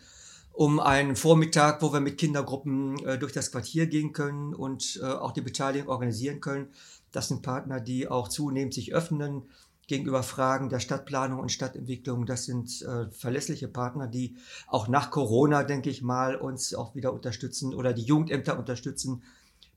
um 0.56 0.80
einen 0.80 1.16
Vormittag, 1.16 1.82
wo 1.82 1.92
wir 1.92 2.00
mit 2.00 2.16
Kindergruppen 2.16 2.98
äh, 3.04 3.18
durch 3.18 3.32
das 3.32 3.52
Quartier 3.52 3.86
gehen 3.86 4.14
können 4.14 4.54
und 4.54 4.98
äh, 5.02 5.04
auch 5.04 5.32
die 5.32 5.42
Beteiligung 5.42 5.90
organisieren 5.90 6.40
können. 6.40 6.68
Das 7.12 7.28
sind 7.28 7.42
Partner, 7.42 7.78
die 7.78 8.08
auch 8.08 8.28
zunehmend 8.28 8.72
sich 8.72 8.94
öffnen 8.94 9.42
gegenüber 9.86 10.22
Fragen 10.22 10.70
der 10.70 10.80
Stadtplanung 10.80 11.40
und 11.40 11.52
Stadtentwicklung. 11.52 12.24
Das 12.24 12.46
sind 12.46 12.80
äh, 12.82 13.10
verlässliche 13.10 13.68
Partner, 13.68 14.06
die 14.06 14.36
auch 14.66 14.88
nach 14.88 15.10
Corona, 15.10 15.62
denke 15.62 15.90
ich 15.90 16.00
mal, 16.00 16.36
uns 16.36 16.74
auch 16.74 16.94
wieder 16.94 17.12
unterstützen 17.12 17.74
oder 17.74 17.92
die 17.92 18.04
Jugendämter 18.04 18.58
unterstützen 18.58 19.22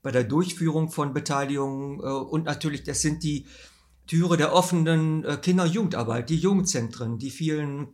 bei 0.02 0.10
der 0.10 0.24
Durchführung 0.24 0.90
von 0.90 1.12
Beteiligungen. 1.12 2.00
Äh, 2.00 2.04
und 2.04 2.46
natürlich, 2.46 2.84
das 2.84 3.02
sind 3.02 3.22
die 3.22 3.44
Türe 4.06 4.38
der 4.38 4.54
offenen 4.54 5.26
äh, 5.26 5.36
Kinder- 5.36 5.64
und 5.64 5.74
Jugendarbeit, 5.74 6.30
die 6.30 6.38
Jugendzentren, 6.38 7.18
die 7.18 7.30
vielen 7.30 7.88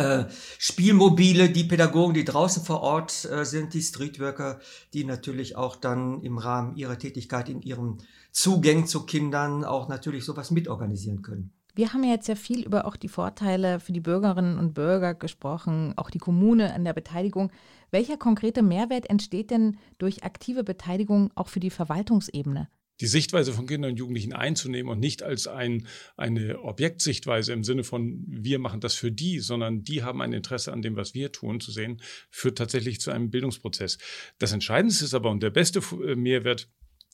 äh, 0.00 0.24
Spielmobile, 0.58 1.50
die 1.50 1.64
Pädagogen, 1.64 2.14
die 2.14 2.24
draußen 2.24 2.64
vor 2.64 2.80
Ort 2.80 3.28
äh, 3.30 3.44
sind, 3.44 3.74
die 3.74 3.82
Streetworker, 3.82 4.58
die 4.94 5.04
natürlich 5.04 5.56
auch 5.56 5.76
dann 5.76 6.22
im 6.22 6.38
Rahmen 6.38 6.76
ihrer 6.76 6.98
Tätigkeit 6.98 7.48
in 7.48 7.60
ihrem 7.60 7.98
Zugang 8.32 8.86
zu 8.86 9.04
Kindern 9.04 9.64
auch 9.64 9.88
natürlich 9.88 10.24
sowas 10.24 10.50
mitorganisieren 10.50 11.22
können. 11.22 11.52
Wir 11.74 11.92
haben 11.92 12.02
ja 12.02 12.10
jetzt 12.10 12.28
ja 12.28 12.34
viel 12.34 12.64
über 12.64 12.84
auch 12.84 12.96
die 12.96 13.08
Vorteile 13.08 13.78
für 13.78 13.92
die 13.92 14.00
Bürgerinnen 14.00 14.58
und 14.58 14.74
Bürger 14.74 15.14
gesprochen, 15.14 15.94
auch 15.96 16.10
die 16.10 16.18
Kommune 16.18 16.74
an 16.74 16.84
der 16.84 16.92
Beteiligung. 16.92 17.52
Welcher 17.90 18.16
konkrete 18.16 18.62
Mehrwert 18.62 19.08
entsteht 19.08 19.50
denn 19.50 19.78
durch 19.98 20.24
aktive 20.24 20.64
Beteiligung 20.64 21.30
auch 21.34 21.48
für 21.48 21.60
die 21.60 21.70
Verwaltungsebene? 21.70 22.68
Die 23.00 23.06
Sichtweise 23.06 23.52
von 23.52 23.66
Kindern 23.66 23.92
und 23.92 23.98
Jugendlichen 23.98 24.32
einzunehmen 24.32 24.92
und 24.92 25.00
nicht 25.00 25.22
als 25.22 25.46
ein, 25.46 25.86
eine 26.16 26.62
Objektsichtweise 26.62 27.52
im 27.52 27.64
Sinne 27.64 27.84
von 27.84 28.24
wir 28.26 28.58
machen 28.58 28.80
das 28.80 28.94
für 28.94 29.10
die, 29.10 29.40
sondern 29.40 29.82
die 29.82 30.02
haben 30.02 30.20
ein 30.20 30.32
Interesse 30.32 30.72
an 30.72 30.82
dem, 30.82 30.96
was 30.96 31.14
wir 31.14 31.32
tun, 31.32 31.60
zu 31.60 31.72
sehen, 31.72 32.00
führt 32.30 32.58
tatsächlich 32.58 33.00
zu 33.00 33.10
einem 33.10 33.30
Bildungsprozess. 33.30 33.98
Das 34.38 34.52
Entscheidendste 34.52 35.04
ist 35.04 35.14
aber 35.14 35.30
und 35.30 35.42
der 35.42 35.50
beste 35.50 35.80
äh, 36.04 36.14
Mehrwert 36.14 36.68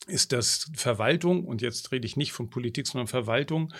ist, 0.07 0.33
dass 0.33 0.71
Verwaltung, 0.75 1.45
und 1.45 1.63
jetzt 1.63 1.91
rede 1.91 2.07
ich 2.07 2.17
nicht 2.17 2.33
von 2.33 2.49
Politik, 2.49 2.87
sondern 2.87 3.09
Verwaltung, 3.09 3.73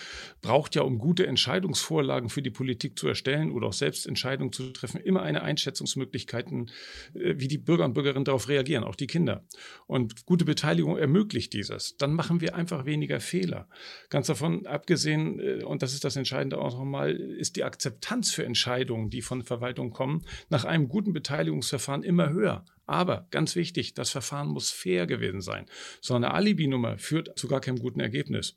braucht 0.43 0.75
ja, 0.75 0.83
um 0.83 0.99
gute 0.99 1.27
Entscheidungsvorlagen 1.27 2.31
für 2.31 2.43
die 2.43 2.51
Politik 2.51 2.99
zu 2.99 3.07
erstellen 3.07 3.53
oder 3.53 3.69
auch 3.69 3.73
selbst 3.73 4.07
Entscheidungen 4.07 4.53
zu 4.53 4.73
treffen, 4.73 5.01
immer 5.01 5.23
eine 5.23 5.43
Einschätzungsmöglichkeiten, 5.43 6.71
äh, 7.15 7.35
wie 7.37 7.49
die 7.49 7.59
Bürger 7.59 7.85
und 7.85 7.95
Bürgerinnen 7.95 8.25
darauf 8.25 8.49
reagieren, 8.49 8.83
auch 8.83 8.97
die 8.97 9.07
Kinder. 9.07 9.45
Und 9.87 10.27
gute 10.27 10.45
Beteiligung 10.45 10.97
ermöglicht 10.97 11.53
dieses. 11.53 11.97
Dann 11.97 12.13
machen 12.13 12.41
wir 12.41 12.57
einfach 12.57 12.87
weniger 12.87 13.21
Fehler. 13.21 13.69
Ganz 14.11 14.27
davon 14.27 14.67
abgesehen, 14.67 15.39
äh, 15.39 15.63
und 15.63 15.83
das 15.83 15.95
ist 15.95 16.05
das 16.05 16.17
Entscheidende 16.17 16.59
auch 16.59 16.77
nochmal, 16.77 17.15
ist 17.15 17.57
die 17.57 17.65
Akzeptanz 17.65 18.33
für 18.33 18.45
Entscheidungen, 18.45 19.11
die 19.11 19.23
von 19.23 19.43
Verwaltung 19.43 19.91
kommen, 19.91 20.25
nach 20.49 20.65
einem 20.65 20.89
guten 20.89 21.13
Beteiligungsverfahren 21.13 22.03
immer 22.03 22.31
höher. 22.31 22.65
Aber 22.87 23.27
ganz 23.31 23.57
wichtig, 23.57 23.95
das 23.95 24.11
Verfahren 24.11 24.49
muss 24.49 24.71
fair 24.71 25.07
gewesen 25.07 25.41
sein. 25.41 25.67
So 26.01 26.15
eine 26.15 26.33
Alibi-Nummer 26.33 26.99
führt 26.99 27.37
zu 27.39 27.49
gar 27.49 27.61
keinem 27.61 27.79
guten 27.79 28.01
Ergebnis. 28.01 28.57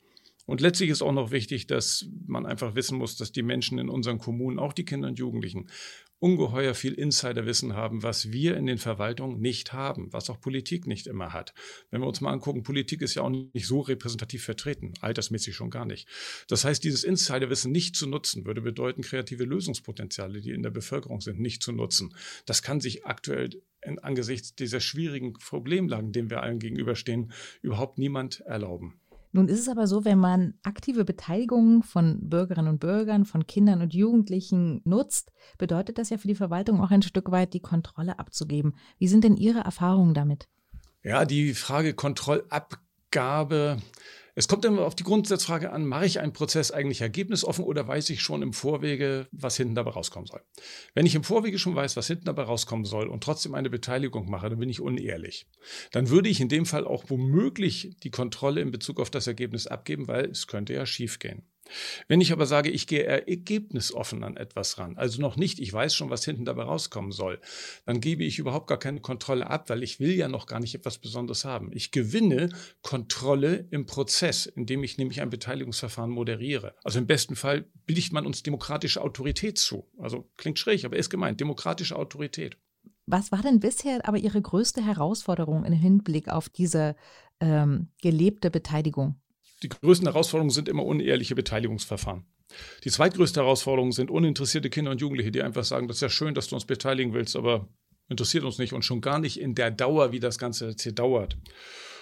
Und 0.49 0.61
letztlich 0.61 0.89
ist 0.89 1.03
auch 1.03 1.11
noch 1.11 1.29
wichtig, 1.29 1.67
dass 1.67 2.07
man 2.25 2.47
einfach 2.47 2.73
wissen 2.73 2.97
muss, 2.97 3.15
dass 3.15 3.31
die 3.31 3.43
Menschen 3.43 3.77
in 3.77 3.87
unseren 3.87 4.17
Kommunen, 4.17 4.57
auch 4.57 4.73
die 4.73 4.83
Kinder 4.83 5.07
und 5.07 5.19
Jugendlichen, 5.19 5.69
ungeheuer 6.17 6.73
viel 6.73 6.93
Insiderwissen 6.93 7.75
haben, 7.75 8.01
was 8.01 8.31
wir 8.31 8.57
in 8.57 8.65
den 8.65 8.79
Verwaltungen 8.79 9.39
nicht 9.39 9.73
haben, 9.73 10.11
was 10.11 10.27
auch 10.31 10.41
Politik 10.41 10.87
nicht 10.87 11.05
immer 11.05 11.33
hat. 11.33 11.53
Wenn 11.91 12.01
wir 12.01 12.07
uns 12.07 12.19
mal 12.19 12.33
angucken, 12.33 12.63
Politik 12.63 13.03
ist 13.03 13.13
ja 13.13 13.21
auch 13.21 13.29
nicht 13.29 13.67
so 13.67 13.81
repräsentativ 13.81 14.43
vertreten, 14.43 14.95
altersmäßig 15.01 15.55
schon 15.55 15.69
gar 15.69 15.85
nicht. 15.85 16.09
Das 16.47 16.65
heißt, 16.65 16.83
dieses 16.83 17.03
Insiderwissen 17.03 17.71
nicht 17.71 17.95
zu 17.95 18.07
nutzen, 18.07 18.43
würde 18.47 18.61
bedeuten, 18.61 19.03
kreative 19.03 19.43
Lösungspotenziale, 19.43 20.41
die 20.41 20.49
in 20.49 20.63
der 20.63 20.71
Bevölkerung 20.71 21.21
sind, 21.21 21.39
nicht 21.39 21.61
zu 21.61 21.73
nutzen. 21.73 22.15
Das 22.47 22.63
kann 22.63 22.81
sich 22.81 23.05
aktuell 23.05 23.51
in, 23.83 23.99
angesichts 23.99 24.55
dieser 24.55 24.79
schwierigen 24.79 25.33
Problemlagen, 25.33 26.11
denen 26.11 26.31
wir 26.31 26.41
allen 26.41 26.57
gegenüberstehen, 26.57 27.33
überhaupt 27.61 27.99
niemand 27.99 28.39
erlauben. 28.39 28.99
Nun 29.31 29.47
ist 29.47 29.59
es 29.59 29.69
aber 29.69 29.85
so, 29.85 30.05
wenn 30.05 30.17
man 30.17 30.55
aktive 30.63 31.05
Beteiligung 31.05 31.83
von 31.83 32.17
Bürgerinnen 32.29 32.69
und 32.69 32.79
Bürgern, 32.79 33.25
von 33.25 33.45
Kindern 33.45 33.81
und 33.81 33.93
Jugendlichen 33.93 34.81
nutzt, 34.85 35.31
bedeutet 35.57 35.99
das 35.99 36.09
ja 36.09 36.17
für 36.17 36.27
die 36.27 36.35
Verwaltung 36.35 36.81
auch 36.81 36.89
ein 36.89 37.03
Stück 37.03 37.31
weit 37.31 37.53
die 37.53 37.59
Kontrolle 37.59 38.17
abzugeben. 38.17 38.75
Wie 38.97 39.07
sind 39.07 39.23
denn 39.23 39.37
Ihre 39.37 39.59
Erfahrungen 39.59 40.15
damit? 40.15 40.47
Ja, 41.03 41.25
die 41.25 41.53
Frage 41.53 41.93
Kontrollabgabe 41.93 43.77
es 44.39 44.47
kommt 44.47 44.63
immer 44.63 44.85
auf 44.85 44.95
die 44.95 45.03
Grundsatzfrage 45.03 45.73
an, 45.73 45.85
mache 45.85 46.05
ich 46.05 46.21
einen 46.21 46.31
Prozess 46.31 46.71
eigentlich 46.71 47.01
ergebnisoffen 47.01 47.65
oder 47.65 47.85
weiß 47.85 48.09
ich 48.09 48.21
schon 48.21 48.41
im 48.41 48.53
Vorwege, 48.53 49.27
was 49.33 49.57
hinten 49.57 49.75
dabei 49.75 49.91
rauskommen 49.91 50.27
soll? 50.27 50.41
Wenn 50.93 51.05
ich 51.05 51.13
im 51.13 51.25
Vorwege 51.25 51.59
schon 51.59 51.75
weiß, 51.75 51.97
was 51.97 52.07
hinten 52.07 52.23
dabei 52.23 52.43
rauskommen 52.43 52.85
soll 52.85 53.09
und 53.09 53.21
trotzdem 53.21 53.53
eine 53.53 53.69
Beteiligung 53.69 54.29
mache, 54.29 54.49
dann 54.49 54.59
bin 54.59 54.69
ich 54.69 54.79
unehrlich. 54.79 55.45
Dann 55.91 56.09
würde 56.09 56.29
ich 56.29 56.39
in 56.39 56.47
dem 56.47 56.65
Fall 56.65 56.85
auch 56.85 57.09
womöglich 57.09 57.97
die 58.01 58.11
Kontrolle 58.11 58.61
in 58.61 58.71
Bezug 58.71 59.01
auf 59.01 59.09
das 59.09 59.27
Ergebnis 59.27 59.67
abgeben, 59.67 60.07
weil 60.07 60.29
es 60.29 60.47
könnte 60.47 60.73
ja 60.73 60.85
schiefgehen. 60.85 61.43
Wenn 62.07 62.21
ich 62.21 62.31
aber 62.31 62.45
sage, 62.45 62.69
ich 62.69 62.87
gehe 62.87 63.03
ergebnisoffen 63.03 64.23
an 64.23 64.37
etwas 64.37 64.77
ran, 64.77 64.97
also 64.97 65.21
noch 65.21 65.35
nicht, 65.35 65.59
ich 65.59 65.71
weiß 65.71 65.95
schon, 65.95 66.09
was 66.09 66.25
hinten 66.25 66.45
dabei 66.45 66.63
rauskommen 66.63 67.11
soll, 67.11 67.39
dann 67.85 68.01
gebe 68.01 68.23
ich 68.23 68.39
überhaupt 68.39 68.67
gar 68.67 68.79
keine 68.79 69.01
Kontrolle 69.01 69.49
ab, 69.49 69.69
weil 69.69 69.83
ich 69.83 69.99
will 69.99 70.13
ja 70.13 70.27
noch 70.27 70.45
gar 70.45 70.59
nicht 70.59 70.75
etwas 70.75 70.97
Besonderes 70.97 71.45
haben. 71.45 71.71
Ich 71.73 71.91
gewinne 71.91 72.49
Kontrolle 72.81 73.67
im 73.71 73.85
Prozess, 73.85 74.45
indem 74.45 74.83
ich 74.83 74.97
nämlich 74.97 75.21
ein 75.21 75.29
Beteiligungsverfahren 75.29 76.11
moderiere. 76.11 76.75
Also 76.83 76.99
im 76.99 77.07
besten 77.07 77.35
Fall 77.35 77.65
billigt 77.85 78.13
man 78.13 78.25
uns 78.25 78.43
demokratische 78.43 79.01
Autorität 79.01 79.57
zu. 79.57 79.87
Also 79.97 80.29
klingt 80.37 80.59
schräg, 80.59 80.85
aber 80.85 80.97
ist 80.97 81.09
gemeint, 81.09 81.39
demokratische 81.39 81.95
Autorität. 81.95 82.57
Was 83.05 83.31
war 83.31 83.41
denn 83.41 83.59
bisher 83.59 84.07
aber 84.07 84.17
Ihre 84.17 84.39
größte 84.39 84.85
Herausforderung 84.85 85.65
im 85.65 85.73
Hinblick 85.73 86.29
auf 86.29 86.47
diese 86.47 86.95
ähm, 87.39 87.87
gelebte 88.01 88.51
Beteiligung? 88.51 89.19
Die 89.63 89.69
größten 89.69 90.07
Herausforderungen 90.07 90.51
sind 90.51 90.69
immer 90.69 90.85
unehrliche 90.85 91.35
Beteiligungsverfahren. 91.35 92.25
Die 92.83 92.89
zweitgrößte 92.89 93.41
Herausforderung 93.41 93.91
sind 93.91 94.09
uninteressierte 94.09 94.69
Kinder 94.69 94.91
und 94.91 95.01
Jugendliche, 95.01 95.31
die 95.31 95.43
einfach 95.43 95.63
sagen, 95.63 95.87
das 95.87 95.97
ist 95.97 96.01
ja 96.01 96.09
schön, 96.09 96.33
dass 96.33 96.47
du 96.47 96.55
uns 96.55 96.65
beteiligen 96.65 97.13
willst, 97.13 97.35
aber 97.35 97.67
interessiert 98.07 98.43
uns 98.43 98.57
nicht 98.57 98.73
und 98.73 98.83
schon 98.83 99.01
gar 99.01 99.19
nicht 99.19 99.39
in 99.39 99.55
der 99.55 99.71
Dauer, 99.71 100.11
wie 100.11 100.19
das 100.19 100.39
Ganze 100.39 100.69
jetzt 100.69 100.83
hier 100.83 100.93
dauert. 100.93 101.37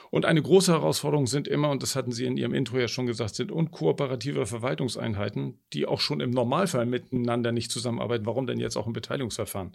Und 0.10 0.26
eine 0.26 0.42
große 0.42 0.72
Herausforderung 0.72 1.28
sind 1.28 1.48
immer, 1.48 1.70
und 1.70 1.84
das 1.84 1.96
hatten 1.96 2.12
Sie 2.12 2.26
in 2.26 2.38
Ihrem 2.38 2.54
Intro 2.54 2.78
ja 2.78 2.88
schon 2.88 3.06
gesagt, 3.06 3.36
sind 3.36 3.52
unkooperative 3.52 4.46
Verwaltungseinheiten, 4.46 5.60
die 5.74 5.86
auch 5.86 6.00
schon 6.00 6.22
im 6.22 6.32
Normalfall 6.32 6.86
miteinander 6.86 7.52
nicht 7.52 7.72
zusammenarbeiten. 7.72 8.26
Warum 8.26 8.48
denn 8.48 8.60
jetzt 8.60 8.78
auch 8.78 8.88
im 8.88 8.94
Beteiligungsverfahren? 8.94 9.74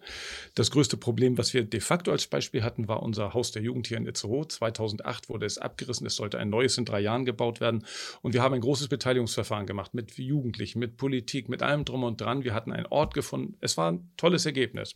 Das 0.55 0.71
größte 0.71 0.97
Problem, 0.97 1.39
was 1.39 1.55
wir 1.55 1.65
de 1.65 1.81
facto 1.81 2.11
als 2.11 2.27
Beispiel 2.27 2.63
hatten, 2.63 2.89
war 2.89 3.03
unser 3.03 3.35
Haus 3.35 3.53
der 3.53 3.63
Jugend 3.63 3.87
hier 3.87 3.99
in 3.99 4.07
Itzehoe. 4.07 4.47
2008 4.47 5.29
wurde 5.29 5.47
es 5.47 5.59
abgerissen. 5.59 6.07
Es 6.07 6.17
sollte 6.17 6.39
ein 6.39 6.51
neues 6.51 6.79
in 6.79 6.85
drei 6.85 7.01
Jahren 7.01 7.25
gebaut 7.25 7.61
werden. 7.61 7.85
Und 8.23 8.35
wir 8.35 8.43
haben 8.43 8.55
ein 8.55 8.61
großes 8.61 8.89
Beteiligungsverfahren 8.89 9.67
gemacht 9.67 9.95
mit 9.95 10.17
Jugendlichen, 10.19 10.79
mit 10.79 10.97
Politik, 10.97 11.49
mit 11.49 11.63
allem 11.63 11.85
drum 11.85 12.05
und 12.05 12.21
dran. 12.21 12.45
Wir 12.45 12.55
hatten 12.55 12.73
einen 12.73 12.87
Ort 12.87 13.15
gefunden. 13.15 13.57
Es 13.61 13.77
war 13.77 13.93
ein 13.93 14.11
tolles 14.17 14.47
Ergebnis. 14.47 14.95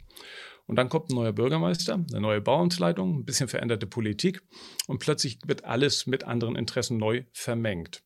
Und 0.67 0.77
dann 0.77 0.89
kommt 0.89 1.11
ein 1.11 1.15
neuer 1.15 1.33
Bürgermeister, 1.33 1.95
eine 1.95 2.21
neue 2.21 2.41
Bauamtsleitung, 2.41 3.21
ein 3.21 3.25
bisschen 3.25 3.49
veränderte 3.49 3.87
Politik 3.87 4.43
und 4.87 4.99
plötzlich 4.99 5.39
wird 5.47 5.65
alles 5.65 6.07
mit 6.07 6.25
anderen 6.25 6.57
Interessen 6.57 6.99
neu 6.99 7.25
vermengt. 7.33 8.03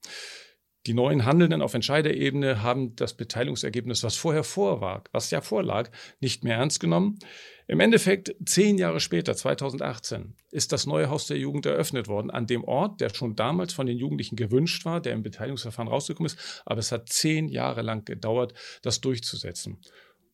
Die 0.86 0.94
neuen 0.94 1.26
Handelnden 1.26 1.60
auf 1.60 1.74
Entscheiderebene 1.74 2.62
haben 2.62 2.96
das 2.96 3.14
Beteiligungsergebnis, 3.14 4.02
was 4.02 4.16
vorher 4.16 4.44
vorlag, 4.44 5.04
was 5.12 5.30
ja 5.30 5.42
vorlag, 5.42 5.90
nicht 6.20 6.42
mehr 6.42 6.56
ernst 6.56 6.80
genommen. 6.80 7.18
Im 7.66 7.80
Endeffekt, 7.80 8.34
zehn 8.46 8.78
Jahre 8.78 8.98
später, 8.98 9.36
2018, 9.36 10.34
ist 10.50 10.72
das 10.72 10.86
neue 10.86 11.10
Haus 11.10 11.26
der 11.26 11.36
Jugend 11.36 11.66
eröffnet 11.66 12.08
worden, 12.08 12.30
an 12.30 12.46
dem 12.46 12.64
Ort, 12.64 13.02
der 13.02 13.14
schon 13.14 13.36
damals 13.36 13.74
von 13.74 13.86
den 13.86 13.98
Jugendlichen 13.98 14.36
gewünscht 14.36 14.86
war, 14.86 15.02
der 15.02 15.12
im 15.12 15.22
Beteiligungsverfahren 15.22 15.88
rausgekommen 15.88 16.32
ist. 16.32 16.62
Aber 16.64 16.80
es 16.80 16.92
hat 16.92 17.10
zehn 17.10 17.48
Jahre 17.48 17.82
lang 17.82 18.06
gedauert, 18.06 18.54
das 18.82 19.02
durchzusetzen. 19.02 19.82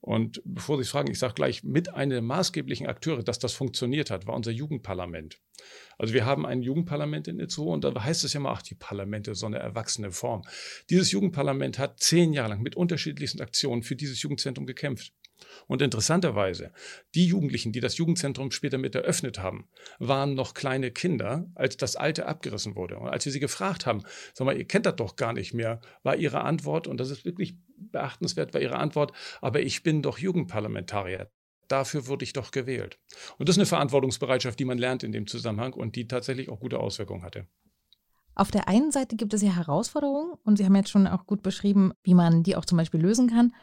Und 0.06 0.40
bevor 0.44 0.76
Sie 0.76 0.82
es 0.82 0.90
fragen, 0.90 1.10
ich 1.10 1.18
sage 1.18 1.34
gleich, 1.34 1.64
mit 1.64 1.92
einer 1.92 2.14
der 2.14 2.22
maßgeblichen 2.22 2.86
Akteure, 2.86 3.25
dass 3.25 3.40
das 3.40 3.54
funktioniert 3.54 4.12
hat, 4.12 4.28
war 4.28 4.36
unser 4.36 4.52
Jugendparlament. 4.52 5.40
Also 5.98 6.14
wir 6.14 6.25
haben 6.25 6.46
ein 6.46 6.62
Jugendparlament 6.62 7.26
in 7.26 7.40
Itzehoe 7.40 7.72
und 7.72 7.82
da 7.82 7.92
heißt 8.04 8.22
es 8.22 8.32
ja 8.32 8.38
immer, 8.38 8.50
ach, 8.50 8.62
die 8.62 8.76
Parlamente, 8.76 9.34
so 9.34 9.46
eine 9.46 9.58
erwachsene 9.58 10.12
Form. 10.12 10.42
Dieses 10.90 11.10
Jugendparlament 11.10 11.80
hat 11.80 11.98
zehn 11.98 12.32
Jahre 12.32 12.50
lang 12.50 12.62
mit 12.62 12.76
unterschiedlichsten 12.76 13.40
Aktionen 13.40 13.82
für 13.82 13.96
dieses 13.96 14.22
Jugendzentrum 14.22 14.64
gekämpft. 14.64 15.12
Und 15.66 15.83
interessanterweise, 15.83 16.73
die 17.14 17.26
Jugendlichen, 17.26 17.73
die 17.73 17.81
das 17.81 17.97
Jugendzentrum 17.97 18.50
später 18.50 18.78
mit 18.78 18.95
eröffnet 18.95 19.38
haben, 19.38 19.69
waren 19.99 20.35
noch 20.35 20.55
kleine 20.55 20.90
Kinder, 20.90 21.50
als 21.55 21.76
das 21.76 21.97
alte 21.97 22.26
abgerissen 22.26 22.76
wurde. 22.76 22.99
Und 22.99 23.09
als 23.09 23.25
wir 23.25 23.33
sie 23.33 23.40
gefragt 23.40 23.87
haben, 23.87 24.02
sag 24.35 24.45
mal, 24.45 24.57
ihr 24.57 24.66
kennt 24.66 24.87
das 24.87 24.97
doch 24.97 25.16
gar 25.16 25.33
nicht 25.33 25.55
mehr, 25.55 25.81
war 26.02 26.16
ihre 26.16 26.43
Antwort, 26.43 26.87
und 26.87 26.99
das 26.99 27.11
ist 27.11 27.25
wirklich 27.25 27.57
beachtenswert, 27.76 28.55
war 28.55 28.61
ihre 28.61 28.78
Antwort, 28.78 29.12
aber 29.40 29.61
ich 29.61 29.83
bin 29.83 30.02
doch 30.02 30.19
Jugendparlamentarier. 30.19 31.31
Dafür 31.69 32.07
wurde 32.07 32.25
ich 32.25 32.33
doch 32.33 32.52
gewählt. 32.52 32.99
Und 33.38 33.49
das 33.49 33.57
ist 33.57 33.59
eine 33.59 33.66
Verantwortungsbereitschaft, 33.66 34.59
die 34.59 34.64
man 34.64 34.78
lernt 34.78 35.02
in 35.02 35.12
dem 35.12 35.26
Zusammenhang 35.26 35.73
und 35.73 35.97
die 35.97 36.07
tatsächlich 36.07 36.49
auch 36.49 36.61
gute 36.61 36.78
Auswirkungen 36.78 37.23
hatte. 37.23 37.49
Auf 38.37 38.50
der 38.50 38.69
einen 38.69 38.93
Seite 38.93 39.16
gibt 39.16 39.33
es 39.33 39.43
ja 39.43 39.57
Herausforderungen 39.57 40.35
und 40.45 40.57
Sie 40.59 40.64
haben 40.64 40.76
jetzt 40.76 40.90
schon 40.90 41.07
auch 41.07 41.26
gut 41.26 41.43
beschrieben, 41.43 41.93
wie 42.02 42.14
man 42.14 42.43
die 42.43 42.55
auch 42.55 42.66
zum 42.66 42.76
Beispiel 42.76 43.00
lösen 43.00 43.28
kann. 43.28 43.55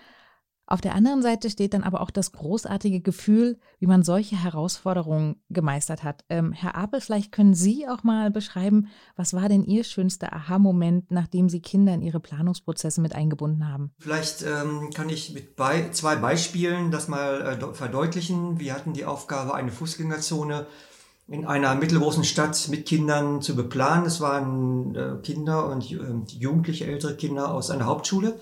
Auf 0.65 0.79
der 0.79 0.95
anderen 0.95 1.21
Seite 1.21 1.49
steht 1.49 1.73
dann 1.73 1.83
aber 1.83 2.01
auch 2.01 2.09
das 2.09 2.31
großartige 2.31 3.01
Gefühl, 3.01 3.59
wie 3.79 3.87
man 3.87 4.03
solche 4.03 4.41
Herausforderungen 4.41 5.35
gemeistert 5.49 6.03
hat. 6.03 6.23
Ähm, 6.29 6.53
Herr 6.53 6.75
Apel, 6.75 7.01
vielleicht 7.01 7.33
können 7.33 7.53
Sie 7.53 7.87
auch 7.87 8.03
mal 8.03 8.31
beschreiben, 8.31 8.87
was 9.17 9.33
war 9.33 9.49
denn 9.49 9.65
Ihr 9.65 9.83
schönster 9.83 10.31
Aha-Moment, 10.31 11.11
nachdem 11.11 11.49
Sie 11.49 11.61
Kinder 11.61 11.93
in 11.93 12.01
Ihre 12.01 12.21
Planungsprozesse 12.21 13.01
mit 13.01 13.13
eingebunden 13.13 13.67
haben? 13.67 13.91
Vielleicht 13.99 14.43
ähm, 14.43 14.89
kann 14.93 15.09
ich 15.09 15.33
mit 15.33 15.57
bei, 15.57 15.89
zwei 15.91 16.15
Beispielen 16.15 16.91
das 16.91 17.09
mal 17.09 17.41
äh, 17.41 17.73
verdeutlichen. 17.73 18.59
Wir 18.59 18.73
hatten 18.73 18.93
die 18.93 19.05
Aufgabe, 19.05 19.55
eine 19.55 19.71
Fußgängerzone 19.71 20.65
in 21.27 21.45
einer 21.45 21.75
mittelgroßen 21.75 22.23
Stadt 22.23 22.67
mit 22.69 22.85
Kindern 22.85 23.41
zu 23.41 23.55
beplanen. 23.55 24.05
Es 24.05 24.21
waren 24.21 24.95
äh, 24.95 25.15
Kinder 25.23 25.67
und 25.67 25.91
äh, 25.91 25.97
jugendliche 26.33 26.85
ältere 26.85 27.15
Kinder 27.15 27.53
aus 27.53 27.69
einer 27.69 27.85
Hauptschule. 27.85 28.39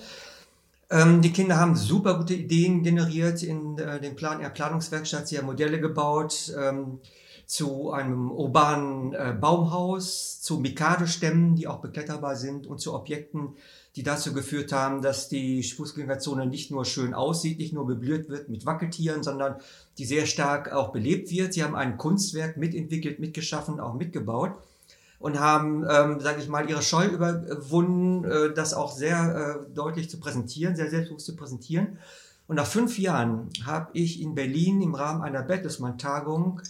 Ähm, 0.91 1.21
die 1.21 1.31
Kinder 1.31 1.57
haben 1.57 1.77
super 1.77 2.17
gute 2.17 2.33
Ideen 2.33 2.83
generiert 2.83 3.43
in 3.43 3.77
äh, 3.77 4.01
den 4.01 4.17
Plan, 4.17 4.41
der 4.41 4.49
Planungswerkstatt. 4.49 5.25
Sie 5.25 5.37
haben 5.37 5.45
Modelle 5.45 5.79
gebaut 5.79 6.53
ähm, 6.61 6.99
zu 7.45 7.91
einem 7.91 8.29
urbanen 8.29 9.13
äh, 9.13 9.33
Baumhaus, 9.39 10.41
zu 10.41 10.59
Mikado-Stämmen, 10.59 11.55
die 11.55 11.67
auch 11.67 11.79
bekletterbar 11.79 12.35
sind 12.35 12.67
und 12.67 12.81
zu 12.81 12.93
Objekten, 12.93 13.55
die 13.95 14.03
dazu 14.03 14.33
geführt 14.33 14.73
haben, 14.73 15.01
dass 15.01 15.29
die 15.29 15.63
Fußgängerzone 15.63 16.45
nicht 16.45 16.71
nur 16.71 16.83
schön 16.83 17.13
aussieht, 17.13 17.59
nicht 17.59 17.71
nur 17.71 17.85
möbliert 17.85 18.27
wird 18.27 18.49
mit 18.49 18.65
Wackeltieren, 18.65 19.23
sondern 19.23 19.55
die 19.97 20.05
sehr 20.05 20.25
stark 20.25 20.73
auch 20.73 20.91
belebt 20.91 21.31
wird. 21.31 21.53
Sie 21.53 21.63
haben 21.63 21.75
ein 21.75 21.97
Kunstwerk 21.97 22.57
mitentwickelt, 22.57 23.19
mitgeschaffen, 23.19 23.79
auch 23.79 23.93
mitgebaut 23.93 24.51
und 25.21 25.39
haben, 25.39 25.85
ähm, 25.89 26.19
sage 26.19 26.41
ich 26.41 26.49
mal, 26.49 26.67
ihre 26.69 26.81
Scheu 26.81 27.05
überwunden, 27.05 28.25
äh, 28.25 28.53
das 28.53 28.73
auch 28.73 28.91
sehr 28.91 29.65
äh, 29.69 29.73
deutlich 29.73 30.09
zu 30.09 30.19
präsentieren, 30.19 30.75
sehr 30.75 30.89
selbstbewusst 30.89 31.27
zu 31.27 31.35
präsentieren. 31.35 31.99
Und 32.47 32.55
nach 32.55 32.65
fünf 32.65 32.97
Jahren 32.99 33.49
habe 33.63 33.91
ich 33.93 34.19
in 34.19 34.35
Berlin 34.35 34.81
im 34.81 34.95
Rahmen 34.95 35.21
einer 35.21 35.43
Bertelsmann-Tagung 35.43 36.61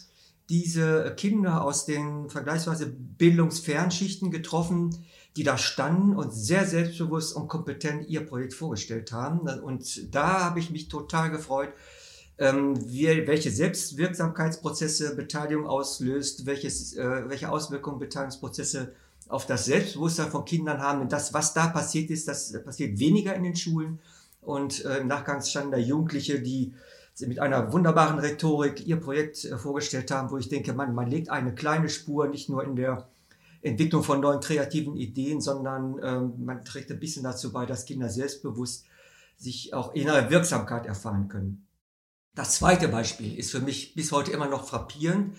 diese 0.49 1.15
Kinder 1.15 1.63
aus 1.63 1.85
den 1.85 2.29
vergleichsweise 2.29 2.87
bildungsfernschichten 2.87 4.31
getroffen, 4.31 4.97
die 5.37 5.43
da 5.43 5.57
standen 5.57 6.13
und 6.13 6.33
sehr 6.33 6.65
selbstbewusst 6.65 7.33
und 7.33 7.47
kompetent 7.47 8.09
ihr 8.09 8.25
Projekt 8.25 8.53
vorgestellt 8.53 9.13
haben. 9.13 9.47
Und 9.61 10.13
da 10.13 10.41
habe 10.43 10.59
ich 10.59 10.71
mich 10.71 10.89
total 10.89 11.31
gefreut, 11.31 11.69
ähm, 12.37 12.75
wie, 12.89 13.05
welche 13.27 13.51
Selbstwirksamkeitsprozesse 13.51 15.15
Beteiligung 15.15 15.67
auslöst, 15.67 16.45
welches, 16.45 16.95
äh, 16.95 17.29
welche 17.29 17.49
Auswirkungen 17.51 17.99
Beteiligungsprozesse 17.99 18.93
auf 19.27 19.45
das 19.45 19.65
Selbstbewusstsein 19.65 20.31
von 20.31 20.45
Kindern 20.45 20.79
haben. 20.79 21.01
Und 21.01 21.11
das, 21.11 21.33
was 21.33 21.53
da 21.53 21.67
passiert 21.67 22.09
ist, 22.09 22.27
das 22.27 22.51
passiert 22.63 22.99
weniger 22.99 23.33
in 23.35 23.43
den 23.43 23.55
Schulen. 23.55 23.99
Und 24.41 24.83
äh, 24.85 24.99
im 24.99 25.07
Nachgang 25.07 25.41
standen 25.41 25.71
da 25.71 25.77
Jugendliche, 25.77 26.41
die 26.41 26.73
mit 27.19 27.39
einer 27.39 27.71
wunderbaren 27.71 28.19
Rhetorik 28.19 28.85
ihr 28.87 28.97
Projekt 28.99 29.45
äh, 29.45 29.57
vorgestellt 29.57 30.11
haben, 30.11 30.31
wo 30.31 30.37
ich 30.37 30.49
denke, 30.49 30.73
man, 30.73 30.95
man 30.95 31.09
legt 31.09 31.29
eine 31.29 31.53
kleine 31.53 31.89
Spur 31.89 32.27
nicht 32.27 32.49
nur 32.49 32.63
in 32.63 32.75
der 32.75 33.07
Entwicklung 33.61 34.03
von 34.03 34.19
neuen 34.19 34.39
kreativen 34.39 34.95
Ideen, 34.95 35.39
sondern 35.39 35.99
ähm, 36.03 36.33
man 36.43 36.65
trägt 36.65 36.91
ein 36.91 36.99
bisschen 36.99 37.23
dazu 37.23 37.51
bei, 37.51 37.65
dass 37.65 37.85
Kinder 37.85 38.09
selbstbewusst 38.09 38.85
sich 39.37 39.73
auch 39.73 39.93
innere 39.93 40.29
Wirksamkeit 40.31 40.85
erfahren 40.87 41.27
können. 41.27 41.67
Das 42.33 42.55
zweite 42.55 42.87
Beispiel 42.87 43.37
ist 43.37 43.51
für 43.51 43.59
mich 43.59 43.93
bis 43.93 44.11
heute 44.11 44.31
immer 44.31 44.47
noch 44.47 44.67
frappierend. 44.67 45.35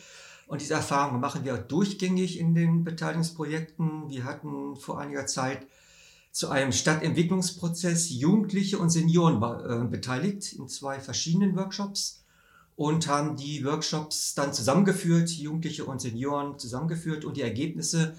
Und 0.47 0.61
diese 0.61 0.75
Erfahrung 0.75 1.21
machen 1.21 1.45
wir 1.45 1.57
durchgängig 1.57 2.39
in 2.39 2.55
den 2.55 2.85
Beteiligungsprojekten. 2.85 4.11
Wir 4.11 4.25
hatten 4.25 4.77
vor 4.77 5.01
einiger 5.01 5.27
Zeit 5.27 5.67
zu 6.33 6.51
einem 6.51 6.73
Stadtentwicklungsprozess 6.73 8.11
Jugendliche 8.11 8.79
und 8.79 8.91
Senioren 8.91 9.43
äh, 9.43 9.89
beteiligt 9.89 10.53
in 10.53 10.69
zwei 10.69 11.01
verschiedenen 11.01 11.57
Workshops 11.57 12.25
und 12.77 13.07
haben 13.07 13.37
die 13.37 13.65
Workshops 13.65 14.35
dann 14.35 14.53
zusammengeführt, 14.53 15.31
Jugendliche 15.31 15.85
und 15.85 16.01
Senioren 16.01 16.59
zusammengeführt 16.59 17.25
und 17.25 17.37
die 17.37 17.43
Ergebnisse 17.43 18.17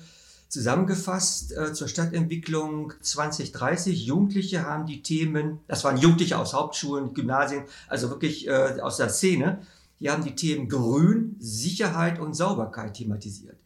zusammengefasst 0.53 1.51
äh, 1.57 1.73
zur 1.73 1.87
Stadtentwicklung 1.87 2.93
2030. 3.01 4.05
Jugendliche 4.05 4.67
haben 4.67 4.85
die 4.85 5.01
Themen, 5.01 5.59
das 5.67 5.83
waren 5.83 5.97
Jugendliche 5.97 6.37
aus 6.37 6.53
Hauptschulen, 6.53 7.15
Gymnasien, 7.15 7.63
also 7.87 8.11
wirklich 8.11 8.47
äh, 8.47 8.79
aus 8.79 8.97
der 8.97 9.09
Szene, 9.09 9.61
die 9.99 10.11
haben 10.11 10.23
die 10.23 10.35
Themen 10.35 10.69
Grün, 10.69 11.35
Sicherheit 11.39 12.19
und 12.19 12.35
Sauberkeit 12.35 12.93
thematisiert. 12.93 13.57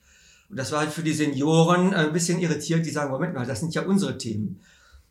Und 0.50 0.58
das 0.58 0.72
war 0.72 0.79
halt 0.79 0.94
für 0.94 1.03
die 1.03 1.12
Senioren 1.12 1.94
ein 1.94 2.13
bisschen 2.13 2.39
irritierend, 2.39 2.86
die 2.86 2.91
sagen, 2.91 3.12
Moment 3.12 3.34
mal, 3.34 3.46
das 3.46 3.60
sind 3.60 3.75
ja 3.75 3.82
unsere 3.82 4.17
Themen. 4.17 4.62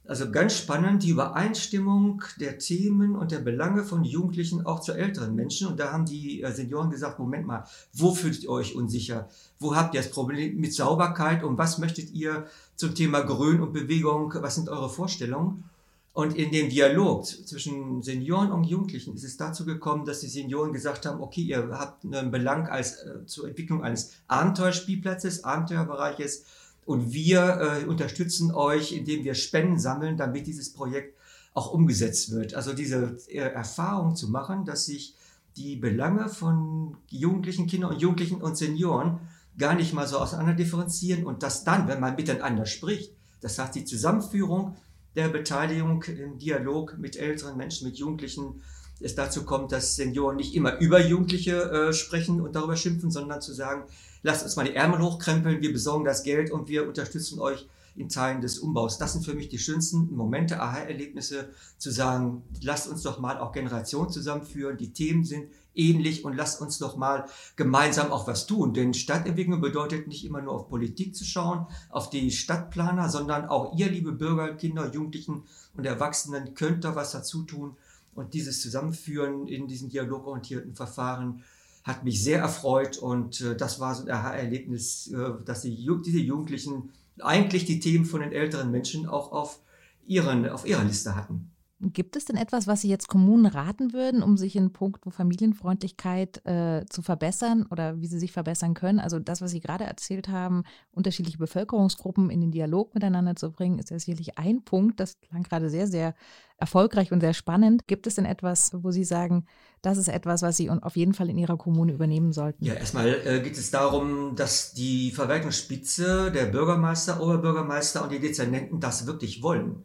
Also 0.08 0.30
ganz 0.30 0.56
spannend, 0.56 1.02
die 1.02 1.10
Übereinstimmung 1.10 2.22
der 2.38 2.58
Themen 2.58 3.16
und 3.16 3.32
der 3.32 3.40
Belange 3.40 3.82
von 3.82 4.04
Jugendlichen 4.04 4.64
auch 4.64 4.80
zu 4.80 4.92
älteren 4.92 5.34
Menschen. 5.34 5.66
Und 5.66 5.80
da 5.80 5.92
haben 5.92 6.04
die 6.04 6.42
äh, 6.42 6.52
Senioren 6.52 6.90
gesagt, 6.90 7.18
Moment 7.18 7.46
mal, 7.46 7.64
wo 7.92 8.14
fühlt 8.14 8.44
ihr 8.44 8.50
euch 8.50 8.76
unsicher? 8.76 9.28
Wo 9.58 9.74
habt 9.74 9.94
ihr 9.94 10.00
das 10.00 10.10
Problem 10.10 10.60
mit 10.60 10.72
Sauberkeit? 10.72 11.42
Und 11.42 11.58
was 11.58 11.78
möchtet 11.78 12.12
ihr 12.12 12.46
zum 12.76 12.94
Thema 12.94 13.22
Grün 13.22 13.60
und 13.60 13.72
Bewegung? 13.72 14.32
Was 14.36 14.54
sind 14.54 14.68
eure 14.68 14.88
Vorstellungen? 14.88 15.64
Und 16.12 16.34
in 16.34 16.50
dem 16.50 16.70
Dialog 16.70 17.26
zwischen 17.26 18.00
Senioren 18.02 18.50
und 18.50 18.64
Jugendlichen 18.64 19.14
ist 19.14 19.24
es 19.24 19.36
dazu 19.36 19.66
gekommen, 19.66 20.06
dass 20.06 20.20
die 20.20 20.28
Senioren 20.28 20.72
gesagt 20.72 21.04
haben, 21.04 21.20
okay, 21.20 21.42
ihr 21.42 21.68
habt 21.72 22.04
einen 22.04 22.30
Belang 22.30 22.68
als, 22.68 23.02
äh, 23.02 23.26
zur 23.26 23.48
Entwicklung 23.48 23.82
eines 23.82 24.12
Abenteuerspielplatzes, 24.28 25.44
Abenteuerbereiches 25.44 26.44
und 26.86 27.12
wir 27.12 27.82
äh, 27.82 27.84
unterstützen 27.84 28.52
euch, 28.52 28.92
indem 28.92 29.24
wir 29.24 29.34
Spenden 29.34 29.78
sammeln, 29.78 30.16
damit 30.16 30.46
dieses 30.46 30.72
Projekt 30.72 31.18
auch 31.52 31.72
umgesetzt 31.72 32.30
wird. 32.30 32.54
Also 32.54 32.72
diese 32.72 33.18
äh, 33.28 33.38
Erfahrung 33.38 34.14
zu 34.14 34.30
machen, 34.30 34.64
dass 34.64 34.86
sich 34.86 35.14
die 35.56 35.76
Belange 35.76 36.28
von 36.28 36.96
Jugendlichen, 37.10 37.66
Kindern 37.66 37.92
und 37.92 38.00
Jugendlichen 38.00 38.40
und 38.40 38.56
Senioren 38.56 39.18
gar 39.58 39.74
nicht 39.74 39.94
mal 39.94 40.06
so 40.06 40.18
auseinander 40.18 40.54
differenzieren 40.54 41.24
und 41.24 41.42
dass 41.42 41.64
dann, 41.64 41.88
wenn 41.88 41.98
man 41.98 42.14
miteinander 42.14 42.66
spricht, 42.66 43.12
das 43.40 43.58
heißt 43.58 43.74
die 43.74 43.84
Zusammenführung 43.84 44.76
der 45.16 45.28
Beteiligung 45.28 46.02
im 46.04 46.38
Dialog 46.38 46.98
mit 46.98 47.16
älteren 47.16 47.56
Menschen, 47.56 47.88
mit 47.88 47.96
Jugendlichen, 47.96 48.62
es 49.00 49.14
dazu 49.14 49.44
kommt, 49.44 49.72
dass 49.72 49.96
Senioren 49.96 50.36
nicht 50.36 50.54
immer 50.54 50.78
über 50.78 51.04
Jugendliche 51.04 51.70
äh, 51.70 51.92
sprechen 51.92 52.40
und 52.40 52.54
darüber 52.54 52.76
schimpfen, 52.76 53.10
sondern 53.10 53.40
zu 53.40 53.52
sagen, 53.52 53.84
lasst 54.26 54.42
uns 54.42 54.56
mal 54.56 54.64
die 54.64 54.74
Ärmel 54.74 55.00
hochkrempeln, 55.00 55.62
wir 55.62 55.72
besorgen 55.72 56.04
das 56.04 56.24
Geld 56.24 56.50
und 56.50 56.68
wir 56.68 56.88
unterstützen 56.88 57.38
euch 57.38 57.68
in 57.94 58.08
Teilen 58.08 58.40
des 58.40 58.58
Umbaus. 58.58 58.98
Das 58.98 59.12
sind 59.12 59.24
für 59.24 59.34
mich 59.34 59.48
die 59.48 59.58
schönsten 59.60 60.14
Momente, 60.14 60.60
Aha-Erlebnisse, 60.60 61.50
zu 61.78 61.92
sagen, 61.92 62.42
lasst 62.60 62.88
uns 62.88 63.02
doch 63.02 63.20
mal 63.20 63.38
auch 63.38 63.52
Generationen 63.52 64.10
zusammenführen, 64.10 64.76
die 64.78 64.92
Themen 64.92 65.24
sind 65.24 65.46
ähnlich 65.76 66.24
und 66.24 66.34
lasst 66.34 66.60
uns 66.60 66.78
doch 66.78 66.96
mal 66.96 67.26
gemeinsam 67.54 68.10
auch 68.10 68.26
was 68.26 68.48
tun. 68.48 68.74
Denn 68.74 68.94
Stadtentwicklung 68.94 69.60
bedeutet 69.60 70.08
nicht 70.08 70.24
immer 70.24 70.42
nur 70.42 70.54
auf 70.54 70.68
Politik 70.68 71.14
zu 71.14 71.24
schauen, 71.24 71.66
auf 71.88 72.10
die 72.10 72.32
Stadtplaner, 72.32 73.08
sondern 73.08 73.46
auch 73.46 73.78
ihr, 73.78 73.88
liebe 73.88 74.10
Bürger, 74.10 74.54
Kinder, 74.54 74.92
Jugendlichen 74.92 75.44
und 75.76 75.86
Erwachsenen, 75.86 76.54
könnt 76.54 76.82
da 76.82 76.96
was 76.96 77.12
dazu 77.12 77.44
tun. 77.44 77.76
Und 78.16 78.34
dieses 78.34 78.60
Zusammenführen 78.60 79.46
in 79.46 79.68
diesen 79.68 79.88
dialogorientierten 79.88 80.74
Verfahren 80.74 81.44
hat 81.86 82.02
mich 82.02 82.22
sehr 82.22 82.40
erfreut 82.40 82.98
und 82.98 83.40
äh, 83.40 83.56
das 83.56 83.78
war 83.78 83.94
so 83.94 84.02
ein 84.02 84.10
Aha-Erlebnis, 84.10 85.12
äh, 85.12 85.44
dass 85.44 85.62
die, 85.62 85.88
diese 86.04 86.18
Jugendlichen 86.18 86.90
eigentlich 87.20 87.64
die 87.64 87.78
Themen 87.78 88.04
von 88.04 88.20
den 88.20 88.32
älteren 88.32 88.72
Menschen 88.72 89.06
auch 89.06 89.30
auf, 89.30 89.60
ihren, 90.04 90.48
auf 90.48 90.66
ihrer 90.66 90.82
Liste 90.82 91.14
hatten. 91.14 91.52
Gibt 91.78 92.16
es 92.16 92.24
denn 92.24 92.36
etwas, 92.38 92.66
was 92.66 92.80
Sie 92.80 92.88
jetzt 92.88 93.06
Kommunen 93.06 93.44
raten 93.44 93.92
würden, 93.92 94.22
um 94.22 94.38
sich 94.38 94.56
in 94.56 94.72
puncto 94.72 95.10
Familienfreundlichkeit 95.10 96.40
äh, 96.46 96.86
zu 96.88 97.02
verbessern 97.02 97.66
oder 97.70 98.00
wie 98.00 98.06
sie 98.06 98.18
sich 98.18 98.32
verbessern 98.32 98.72
können? 98.72 98.98
Also 98.98 99.18
das, 99.18 99.42
was 99.42 99.50
Sie 99.50 99.60
gerade 99.60 99.84
erzählt 99.84 100.28
haben, 100.28 100.62
unterschiedliche 100.90 101.36
Bevölkerungsgruppen 101.36 102.30
in 102.30 102.40
den 102.40 102.50
Dialog 102.50 102.94
miteinander 102.94 103.36
zu 103.36 103.52
bringen, 103.52 103.78
ist 103.78 103.90
ja 103.90 103.98
sicherlich 103.98 104.38
ein 104.38 104.64
Punkt. 104.64 105.00
Das 105.00 105.20
klang 105.20 105.42
gerade 105.42 105.68
sehr, 105.68 105.86
sehr 105.86 106.14
erfolgreich 106.56 107.12
und 107.12 107.20
sehr 107.20 107.34
spannend. 107.34 107.86
Gibt 107.86 108.06
es 108.06 108.14
denn 108.14 108.24
etwas, 108.24 108.70
wo 108.72 108.90
Sie 108.90 109.04
sagen, 109.04 109.44
das 109.82 109.98
ist 109.98 110.08
etwas, 110.08 110.40
was 110.40 110.56
Sie 110.56 110.70
auf 110.70 110.96
jeden 110.96 111.12
Fall 111.12 111.28
in 111.28 111.36
Ihrer 111.36 111.58
Kommune 111.58 111.92
übernehmen 111.92 112.32
sollten? 112.32 112.64
Ja, 112.64 112.72
erstmal 112.72 113.08
äh, 113.26 113.40
geht 113.40 113.58
es 113.58 113.70
darum, 113.70 114.34
dass 114.34 114.72
die 114.72 115.10
Verwaltungsspitze, 115.10 116.32
der 116.32 116.46
Bürgermeister, 116.46 117.20
Oberbürgermeister 117.20 118.02
und 118.02 118.12
die 118.12 118.20
Dezernenten 118.20 118.80
das 118.80 119.06
wirklich 119.06 119.42
wollen 119.42 119.84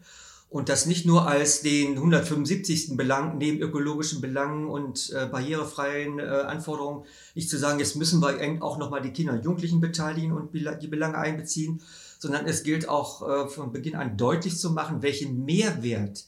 und 0.52 0.68
das 0.68 0.86
nicht 0.86 1.06
nur 1.06 1.28
als 1.28 1.62
den 1.62 1.96
175. 1.96 2.98
Belang 2.98 3.38
neben 3.38 3.60
ökologischen 3.62 4.20
Belangen 4.20 4.68
und 4.68 5.10
äh, 5.16 5.26
barrierefreien 5.26 6.20
äh, 6.20 6.24
Anforderungen, 6.24 7.06
nicht 7.36 7.50
zu 7.50 7.58
sagen, 7.58 7.80
jetzt 7.80 7.96
müssen 7.96 8.22
wir 8.22 8.62
auch 8.62 8.78
nochmal 8.78 9.02
die 9.02 9.14
Kinder 9.14 9.32
und 9.32 9.46
Jugendlichen 9.46 9.80
beteiligen 9.80 10.34
und 10.34 10.54
die 10.54 10.88
Belange 10.88 11.18
einbeziehen, 11.18 11.82
sondern 12.20 12.48
es 12.48 12.64
gilt 12.64 12.90
auch 12.90 13.28
äh, 13.28 13.48
von 13.48 13.72
Beginn 13.72 13.96
an 13.96 14.18
deutlich 14.18 14.60
zu 14.60 14.72
machen, 14.72 15.02
welchen 15.02 15.46
Mehrwert 15.46 16.26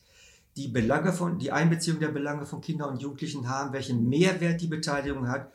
die 0.56 0.70
Belange 0.70 1.12
von, 1.12 1.38
die 1.38 1.52
Einbeziehung 1.52 2.00
der 2.00 2.08
Belange 2.08 2.46
von 2.46 2.62
Kindern 2.62 2.92
und 2.92 3.02
Jugendlichen 3.02 3.50
haben, 3.50 3.74
welchen 3.74 4.08
Mehrwert 4.08 4.62
die 4.62 4.68
Beteiligung 4.68 5.28
hat. 5.28 5.52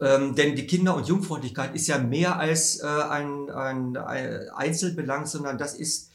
Ähm, 0.00 0.34
denn 0.34 0.56
die 0.56 0.66
Kinder- 0.66 0.96
und 0.96 1.06
Jugendfreundlichkeit 1.06 1.74
ist 1.74 1.86
ja 1.86 1.98
mehr 1.98 2.38
als 2.38 2.80
äh, 2.80 2.86
ein, 2.86 3.50
ein, 3.50 3.96
ein 3.98 4.48
Einzelbelang, 4.56 5.26
sondern 5.26 5.58
das 5.58 5.74
ist 5.74 6.09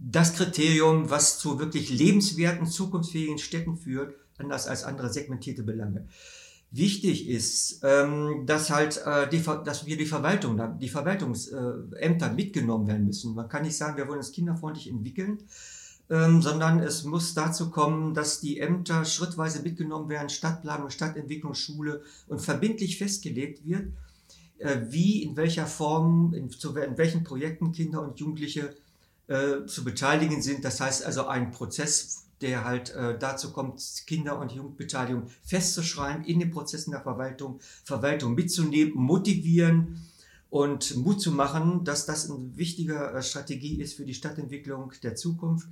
das 0.00 0.34
Kriterium, 0.34 1.10
was 1.10 1.38
zu 1.38 1.58
wirklich 1.58 1.90
lebenswerten, 1.90 2.66
zukunftsfähigen 2.66 3.38
Städten 3.38 3.76
führt, 3.76 4.14
anders 4.38 4.66
als 4.66 4.84
andere 4.84 5.12
segmentierte 5.12 5.62
Belange. 5.62 6.06
Wichtig 6.72 7.28
ist, 7.28 7.80
ähm, 7.82 8.44
dass 8.46 8.70
halt 8.70 9.02
äh, 9.04 9.28
dass 9.28 9.86
wir 9.86 9.96
die 9.96 10.06
Verwaltung, 10.06 10.78
die 10.78 10.88
Verwaltungsämter 10.88 12.32
mitgenommen 12.32 12.86
werden 12.86 13.06
müssen. 13.06 13.34
Man 13.34 13.48
kann 13.48 13.62
nicht 13.62 13.76
sagen, 13.76 13.96
wir 13.96 14.06
wollen 14.06 14.18
uns 14.18 14.32
kinderfreundlich 14.32 14.88
entwickeln, 14.88 15.38
ähm, 16.08 16.40
sondern 16.40 16.78
es 16.78 17.04
muss 17.04 17.34
dazu 17.34 17.70
kommen, 17.70 18.14
dass 18.14 18.40
die 18.40 18.60
Ämter 18.60 19.04
schrittweise 19.04 19.62
mitgenommen 19.62 20.08
werden, 20.08 20.28
Stadtplanung, 20.28 20.90
Stadtentwicklung, 20.90 21.54
Schule 21.54 22.02
und 22.28 22.40
verbindlich 22.40 22.98
festgelegt 22.98 23.66
wird, 23.66 23.88
äh, 24.58 24.78
wie, 24.90 25.24
in 25.24 25.36
welcher 25.36 25.66
Form, 25.66 26.32
in, 26.34 26.50
in 26.50 26.98
welchen 26.98 27.24
Projekten 27.24 27.72
Kinder 27.72 28.00
und 28.00 28.20
Jugendliche 28.20 28.76
äh, 29.30 29.64
zu 29.66 29.84
beteiligen 29.84 30.42
sind. 30.42 30.64
Das 30.64 30.80
heißt 30.80 31.06
also 31.06 31.28
ein 31.28 31.52
Prozess, 31.52 32.24
der 32.40 32.64
halt 32.64 32.90
äh, 32.90 33.16
dazu 33.16 33.52
kommt, 33.52 33.80
Kinder- 34.08 34.40
und 34.40 34.50
Jugendbeteiligung 34.50 35.28
festzuschreiben 35.44 36.24
in 36.24 36.40
den 36.40 36.50
Prozessen 36.50 36.90
der 36.90 37.00
Verwaltung, 37.00 37.60
Verwaltung 37.84 38.34
mitzunehmen, 38.34 38.94
motivieren 38.96 40.02
und 40.48 40.96
Mut 40.96 41.20
zu 41.20 41.30
machen, 41.30 41.84
dass 41.84 42.06
das 42.06 42.28
eine 42.28 42.56
wichtige 42.56 42.96
äh, 42.96 43.22
Strategie 43.22 43.80
ist 43.80 43.94
für 43.94 44.04
die 44.04 44.14
Stadtentwicklung 44.14 44.92
der 45.04 45.14
Zukunft 45.14 45.68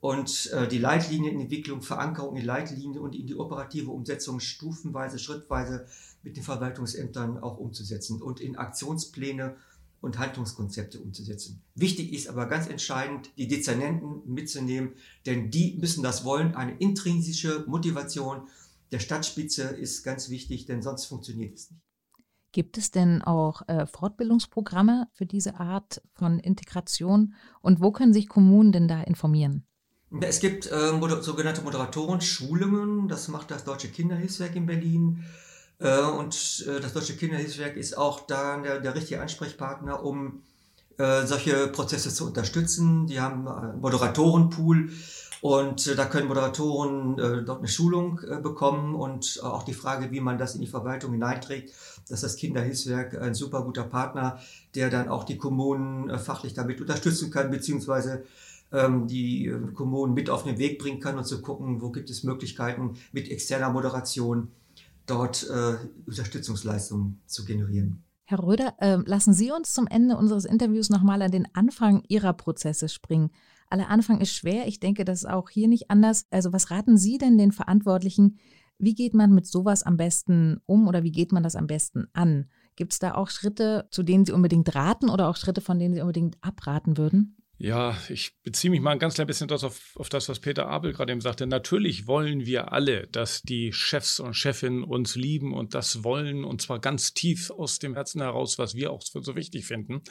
und 0.00 0.50
äh, 0.52 0.66
die 0.66 0.78
Leitlinienentwicklung, 0.78 1.82
Verankerung 1.82 2.36
in 2.36 2.46
Leitlinien 2.46 2.98
und 2.98 3.14
in 3.14 3.26
die 3.26 3.34
operative 3.34 3.90
Umsetzung 3.90 4.40
stufenweise, 4.40 5.18
schrittweise 5.18 5.86
mit 6.22 6.38
den 6.38 6.42
Verwaltungsämtern 6.42 7.38
auch 7.38 7.58
umzusetzen 7.58 8.22
und 8.22 8.40
in 8.40 8.56
Aktionspläne 8.56 9.56
und 10.04 10.18
Haltungskonzepte 10.18 11.00
umzusetzen. 11.00 11.62
Wichtig 11.74 12.12
ist 12.12 12.28
aber 12.28 12.46
ganz 12.46 12.68
entscheidend, 12.68 13.30
die 13.36 13.48
Dezernenten 13.48 14.22
mitzunehmen, 14.32 14.92
denn 15.26 15.50
die 15.50 15.76
müssen 15.80 16.02
das 16.02 16.24
wollen. 16.24 16.54
Eine 16.54 16.76
intrinsische 16.78 17.64
Motivation 17.66 18.48
der 18.92 19.00
Stadtspitze 19.00 19.62
ist 19.62 20.04
ganz 20.04 20.30
wichtig, 20.30 20.66
denn 20.66 20.82
sonst 20.82 21.06
funktioniert 21.06 21.54
es 21.54 21.70
nicht. 21.70 21.82
Gibt 22.52 22.78
es 22.78 22.92
denn 22.92 23.20
auch 23.22 23.62
äh, 23.66 23.84
Fortbildungsprogramme 23.86 25.08
für 25.12 25.26
diese 25.26 25.58
Art 25.58 26.00
von 26.12 26.38
Integration 26.38 27.34
und 27.60 27.80
wo 27.80 27.90
können 27.90 28.12
sich 28.12 28.28
Kommunen 28.28 28.70
denn 28.70 28.86
da 28.86 29.02
informieren? 29.02 29.66
Es 30.20 30.38
gibt 30.38 30.70
äh, 30.70 30.92
moder 30.92 31.20
sogenannte 31.20 31.62
Moderatoren-Schulungen, 31.62 33.08
das 33.08 33.26
macht 33.26 33.50
das 33.50 33.64
Deutsche 33.64 33.88
Kinderhilfswerk 33.88 34.54
in 34.54 34.66
Berlin. 34.66 35.24
Äh, 35.78 36.00
und 36.00 36.64
äh, 36.68 36.80
das 36.80 36.92
Deutsche 36.92 37.16
Kinderhilfswerk 37.16 37.76
ist 37.76 37.96
auch 37.96 38.26
da 38.26 38.58
der, 38.58 38.80
der 38.80 38.94
richtige 38.94 39.20
Ansprechpartner, 39.20 40.02
um 40.02 40.42
äh, 40.98 41.26
solche 41.26 41.68
Prozesse 41.68 42.12
zu 42.14 42.26
unterstützen. 42.26 43.06
Die 43.06 43.20
haben 43.20 43.48
einen 43.48 43.80
Moderatorenpool 43.80 44.90
Und 45.40 45.98
da 45.98 46.06
können 46.06 46.28
Moderatoren 46.28 47.16
dort 47.44 47.58
eine 47.58 47.68
Schulung 47.68 48.18
bekommen 48.42 48.94
und 48.94 49.40
auch 49.42 49.62
die 49.62 49.74
Frage, 49.74 50.10
wie 50.10 50.20
man 50.20 50.38
das 50.38 50.54
in 50.54 50.62
die 50.62 50.66
Verwaltung 50.66 51.12
hineinträgt. 51.12 51.68
Das 52.08 52.22
ist 52.22 52.24
das 52.24 52.36
Kinderhilfswerk 52.36 53.20
ein 53.20 53.34
super 53.34 53.62
guter 53.62 53.84
Partner, 53.84 54.38
der 54.74 54.88
dann 54.88 55.10
auch 55.10 55.24
die 55.24 55.36
Kommunen 55.36 56.18
fachlich 56.18 56.54
damit 56.54 56.80
unterstützen 56.80 57.30
kann, 57.30 57.50
beziehungsweise 57.50 58.24
ähm, 58.72 59.06
die 59.06 59.52
Kommunen 59.74 60.14
mit 60.14 60.30
auf 60.30 60.44
den 60.44 60.56
Weg 60.56 60.78
bringen 60.78 61.00
kann 61.00 61.18
und 61.18 61.26
zu 61.26 61.42
gucken, 61.42 61.82
wo 61.82 61.90
gibt 61.90 62.08
es 62.08 62.22
Möglichkeiten 62.22 62.96
mit 63.12 63.30
externer 63.30 63.68
Moderation 63.68 64.48
dort 65.06 65.48
äh, 65.48 65.76
Unterstützungsleistungen 66.06 67.20
zu 67.26 67.44
generieren. 67.44 68.04
Herr 68.26 68.42
Röder, 68.42 68.74
äh, 68.78 68.96
lassen 69.04 69.34
Sie 69.34 69.50
uns 69.50 69.74
zum 69.74 69.86
Ende 69.86 70.16
unseres 70.16 70.46
Interviews 70.46 70.88
nochmal 70.88 71.20
an 71.20 71.30
den 71.30 71.46
Anfang 71.54 72.02
Ihrer 72.08 72.32
Prozesse 72.32 72.88
springen. 72.88 73.30
Aller 73.68 73.90
Anfang 73.90 74.20
ist 74.20 74.32
schwer. 74.32 74.66
Ich 74.66 74.80
denke, 74.80 75.04
das 75.04 75.24
ist 75.24 75.28
auch 75.28 75.50
hier 75.50 75.68
nicht 75.68 75.90
anders. 75.90 76.26
Also 76.30 76.52
was 76.52 76.70
raten 76.70 76.96
Sie 76.96 77.18
denn 77.18 77.36
den 77.36 77.52
Verantwortlichen? 77.52 78.38
Wie 78.78 78.94
geht 78.94 79.14
man 79.14 79.32
mit 79.32 79.46
sowas 79.46 79.82
am 79.82 79.96
besten 79.96 80.60
um 80.66 80.88
oder 80.88 81.02
wie 81.02 81.12
geht 81.12 81.32
man 81.32 81.42
das 81.42 81.54
am 81.54 81.66
besten 81.66 82.06
an? 82.12 82.46
Gibt 82.76 82.92
es 82.92 82.98
da 82.98 83.14
auch 83.14 83.28
Schritte, 83.28 83.86
zu 83.90 84.02
denen 84.02 84.24
Sie 84.24 84.32
unbedingt 84.32 84.74
raten 84.74 85.10
oder 85.10 85.28
auch 85.28 85.36
Schritte, 85.36 85.60
von 85.60 85.78
denen 85.78 85.94
Sie 85.94 86.00
unbedingt 86.00 86.36
abraten 86.40 86.96
würden? 86.96 87.36
Ja, 87.56 87.96
ich 88.08 88.32
beziehe 88.42 88.70
mich 88.70 88.80
mal 88.80 88.90
ein 88.90 88.98
ganz 88.98 89.14
klein 89.14 89.28
bisschen 89.28 89.48
auf, 89.48 89.80
auf 89.94 90.08
das, 90.08 90.28
was 90.28 90.40
Peter 90.40 90.66
Abel 90.66 90.92
gerade 90.92 91.12
eben 91.12 91.20
sagte. 91.20 91.46
Natürlich 91.46 92.08
wollen 92.08 92.46
wir 92.46 92.72
alle, 92.72 93.06
dass 93.06 93.42
die 93.42 93.72
Chefs 93.72 94.18
und 94.18 94.34
Chefinnen 94.34 94.82
uns 94.82 95.14
lieben 95.14 95.54
und 95.54 95.72
das 95.72 96.02
wollen 96.02 96.44
und 96.44 96.60
zwar 96.62 96.80
ganz 96.80 97.14
tief 97.14 97.50
aus 97.50 97.78
dem 97.78 97.94
Herzen 97.94 98.20
heraus, 98.20 98.58
was 98.58 98.74
wir 98.74 98.90
auch 98.90 99.02
so 99.02 99.36
wichtig 99.36 99.66
finden. 99.66 100.02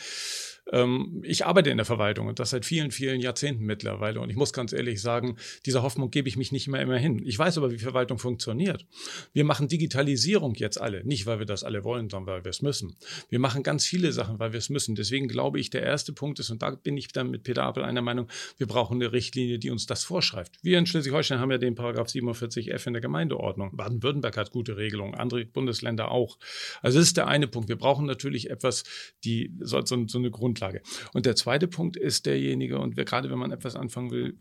Ähm, 0.72 1.22
ich 1.26 1.46
arbeite 1.46 1.70
in 1.70 1.76
der 1.76 1.86
Verwaltung 1.86 2.28
und 2.28 2.40
das 2.40 2.52
seit 2.52 2.66
vielen, 2.66 2.92
vielen 2.92 3.20
Jahrzehnten 3.20 3.66
mittlerweile 3.66 4.22
und 4.22 4.30
ich 4.30 4.38
muss 4.38 4.54
ganz 4.54 4.72
ehrlich 4.72 5.02
sagen, 5.02 5.36
dieser 5.66 5.84
Hoffnung 5.84 6.12
gebe 6.12 6.30
ich 6.30 6.38
mich 6.38 6.54
nicht 6.54 6.70
mehr 6.70 6.82
immer 6.82 6.98
hin. 6.98 7.22
Ich 7.26 7.38
weiß 7.38 7.58
aber, 7.58 7.72
wie 7.72 7.78
Verwaltung 7.78 8.20
funktioniert. 8.20 8.86
Wir 9.34 9.44
machen 9.44 9.68
Digitalisierung 9.68 10.56
jetzt 10.56 10.80
alle, 10.80 11.04
nicht 11.04 11.26
weil 11.26 11.40
wir 11.40 11.46
das 11.46 11.66
alle 11.66 11.84
wollen, 11.84 12.10
sondern 12.10 12.36
weil 12.36 12.46
wir 12.46 12.52
es 12.52 12.62
müssen. 12.62 12.96
Wir 13.28 13.40
machen 13.40 13.64
ganz 13.64 13.86
viele 13.86 14.14
Sachen, 14.14 14.40
weil 14.40 14.54
wir 14.54 14.60
es 14.60 14.70
müssen. 14.70 14.96
Deswegen 14.96 15.28
glaube 15.28 15.60
ich, 15.60 15.70
der 15.70 15.84
erste 15.84 16.14
Punkt 16.14 16.40
ist, 16.40 16.50
und 16.50 16.62
da 16.62 16.72
bin 16.72 16.96
ich 16.96 17.10
dann 17.10 17.33
mit 17.34 17.44
Peter 17.44 17.64
Apel 17.64 17.84
einer 17.84 18.02
Meinung, 18.02 18.28
wir 18.58 18.68
brauchen 18.68 19.02
eine 19.02 19.12
Richtlinie, 19.12 19.60
die 19.60 19.72
uns 19.72 19.86
das 19.86 20.04
vorschreibt. 20.06 20.58
Wir 20.62 20.80
in 20.80 20.86
Schleswig-Holstein 20.86 21.40
haben 21.40 21.52
ja 21.52 21.58
den 21.58 21.76
Paragraph 21.76 22.08
47f 22.08 22.88
in 22.88 22.94
der 22.94 23.02
Gemeindeordnung. 23.02 23.76
Baden-Württemberg 23.76 24.38
hat 24.38 24.52
gute 24.52 24.78
Regelungen, 24.78 25.16
andere 25.16 25.46
Bundesländer 25.46 26.12
auch. 26.12 26.38
Also 26.82 27.00
das 27.00 27.08
ist 27.08 27.18
der 27.18 27.28
eine 27.28 27.48
Punkt. 27.48 27.70
Wir 27.70 27.76
brauchen 27.76 28.06
natürlich 28.06 28.50
etwas, 28.50 28.84
die 29.24 29.52
so, 29.60 29.84
so, 29.84 30.08
so 30.08 30.18
eine 30.18 30.32
Grundlage. 30.32 30.82
Und 31.14 31.26
der 31.26 31.36
zweite 31.36 31.68
Punkt 31.68 31.98
ist 31.98 32.26
derjenige, 32.26 32.80
und 32.80 32.96
wir, 32.96 33.06
gerade 33.06 33.30
wenn 33.30 33.40
man 33.40 33.52
etwas 33.52 33.76
anfangen 33.76 34.12
will, 34.12 34.38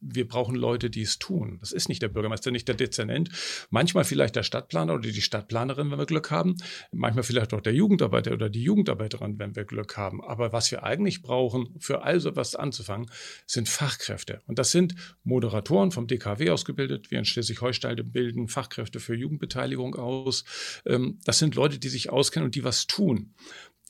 wir 0.00 0.26
brauchen 0.26 0.56
Leute, 0.56 0.90
die 0.90 1.02
es 1.02 1.18
tun. 1.18 1.58
Das 1.60 1.72
ist 1.72 1.88
nicht 1.88 2.02
der 2.02 2.08
Bürgermeister, 2.08 2.50
nicht 2.50 2.66
der 2.68 2.74
Dezernent. 2.74 3.30
Manchmal 3.70 4.04
vielleicht 4.04 4.36
der 4.36 4.42
Stadtplaner 4.42 4.94
oder 4.94 5.02
die 5.02 5.22
Stadtplanerin, 5.22 5.90
wenn 5.90 5.98
wir 5.98 6.06
Glück 6.06 6.30
haben. 6.30 6.56
Manchmal 6.90 7.22
vielleicht 7.22 7.54
auch 7.54 7.60
der 7.60 7.72
Jugendarbeiter 7.72 8.32
oder 8.32 8.50
die 8.50 8.62
Jugendarbeiterin, 8.62 9.38
wenn 9.38 9.54
wir 9.54 9.64
Glück 9.64 9.96
haben. 9.96 10.22
Aber 10.22 10.52
was 10.52 10.70
wir 10.70 10.82
eigentlich 10.82 11.22
brauchen 11.22 11.68
für 11.78 12.02
all 12.02 12.20
so 12.20 12.31
etwas 12.32 12.56
anzufangen, 12.56 13.10
sind 13.46 13.68
Fachkräfte. 13.68 14.42
Und 14.46 14.58
das 14.58 14.70
sind 14.70 14.94
Moderatoren 15.24 15.90
vom 15.90 16.06
DKW 16.06 16.50
ausgebildet. 16.50 17.10
Wir 17.10 17.18
in 17.18 17.24
Schleswig-Holstein 17.24 17.96
bilden 18.10 18.48
Fachkräfte 18.48 19.00
für 19.00 19.14
Jugendbeteiligung 19.14 19.94
aus. 19.94 20.44
Ähm, 20.84 21.18
das 21.24 21.38
sind 21.38 21.54
Leute, 21.54 21.78
die 21.78 21.88
sich 21.88 22.10
auskennen 22.10 22.46
und 22.46 22.54
die 22.54 22.64
was 22.64 22.86
tun. 22.86 23.34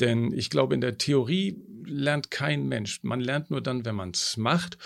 Denn 0.01 0.33
ich 0.33 0.51
glaube, 0.51 0.75
in 0.75 0.81
der 0.81 0.99
Theorie 0.99 1.63
lernt 1.85 2.31
kein 2.31 2.67
Mensch. 2.67 3.03
Man 3.03 3.21
lernt 3.21 3.51
nur 3.51 3.61
dann, 3.61 3.85
wenn 3.85 3.95
man 3.95 4.11
es 4.11 4.37
macht. 4.37 4.79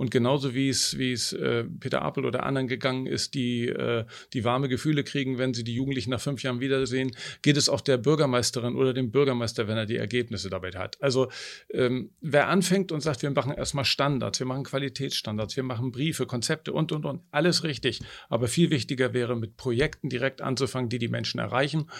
Und 0.00 0.10
genauso 0.10 0.54
wie 0.54 0.70
es, 0.70 0.96
wie 0.96 1.12
es 1.12 1.34
äh, 1.34 1.62
Peter 1.64 2.00
Apel 2.00 2.24
oder 2.24 2.44
anderen 2.44 2.68
gegangen 2.68 3.04
ist, 3.04 3.34
die, 3.34 3.68
äh, 3.68 4.06
die 4.32 4.44
warme 4.44 4.70
Gefühle 4.70 5.04
kriegen, 5.04 5.36
wenn 5.36 5.52
sie 5.52 5.62
die 5.62 5.74
Jugendlichen 5.74 6.08
nach 6.08 6.22
fünf 6.22 6.42
Jahren 6.42 6.58
wiedersehen, 6.58 7.10
geht 7.42 7.58
es 7.58 7.68
auch 7.68 7.82
der 7.82 7.98
Bürgermeisterin 7.98 8.76
oder 8.76 8.94
dem 8.94 9.10
Bürgermeister, 9.10 9.68
wenn 9.68 9.76
er 9.76 9.84
die 9.84 9.98
Ergebnisse 9.98 10.48
dabei 10.48 10.70
hat. 10.70 10.96
Also 11.02 11.28
ähm, 11.68 12.12
wer 12.22 12.48
anfängt 12.48 12.92
und 12.92 13.02
sagt, 13.02 13.20
wir 13.20 13.30
machen 13.30 13.52
erstmal 13.52 13.84
Standards, 13.84 14.40
wir 14.40 14.46
machen 14.46 14.64
Qualitätsstandards, 14.64 15.54
wir 15.56 15.64
machen 15.64 15.92
Briefe, 15.92 16.24
Konzepte 16.24 16.72
und, 16.72 16.92
und, 16.92 17.04
und, 17.04 17.20
alles 17.30 17.62
richtig. 17.62 18.00
Aber 18.30 18.48
viel 18.48 18.70
wichtiger 18.70 19.12
wäre, 19.12 19.36
mit 19.36 19.58
Projekten 19.58 20.08
direkt 20.08 20.40
anzufangen, 20.40 20.88
die 20.88 20.98
die 20.98 21.08
Menschen 21.08 21.40
erreichen 21.40 21.90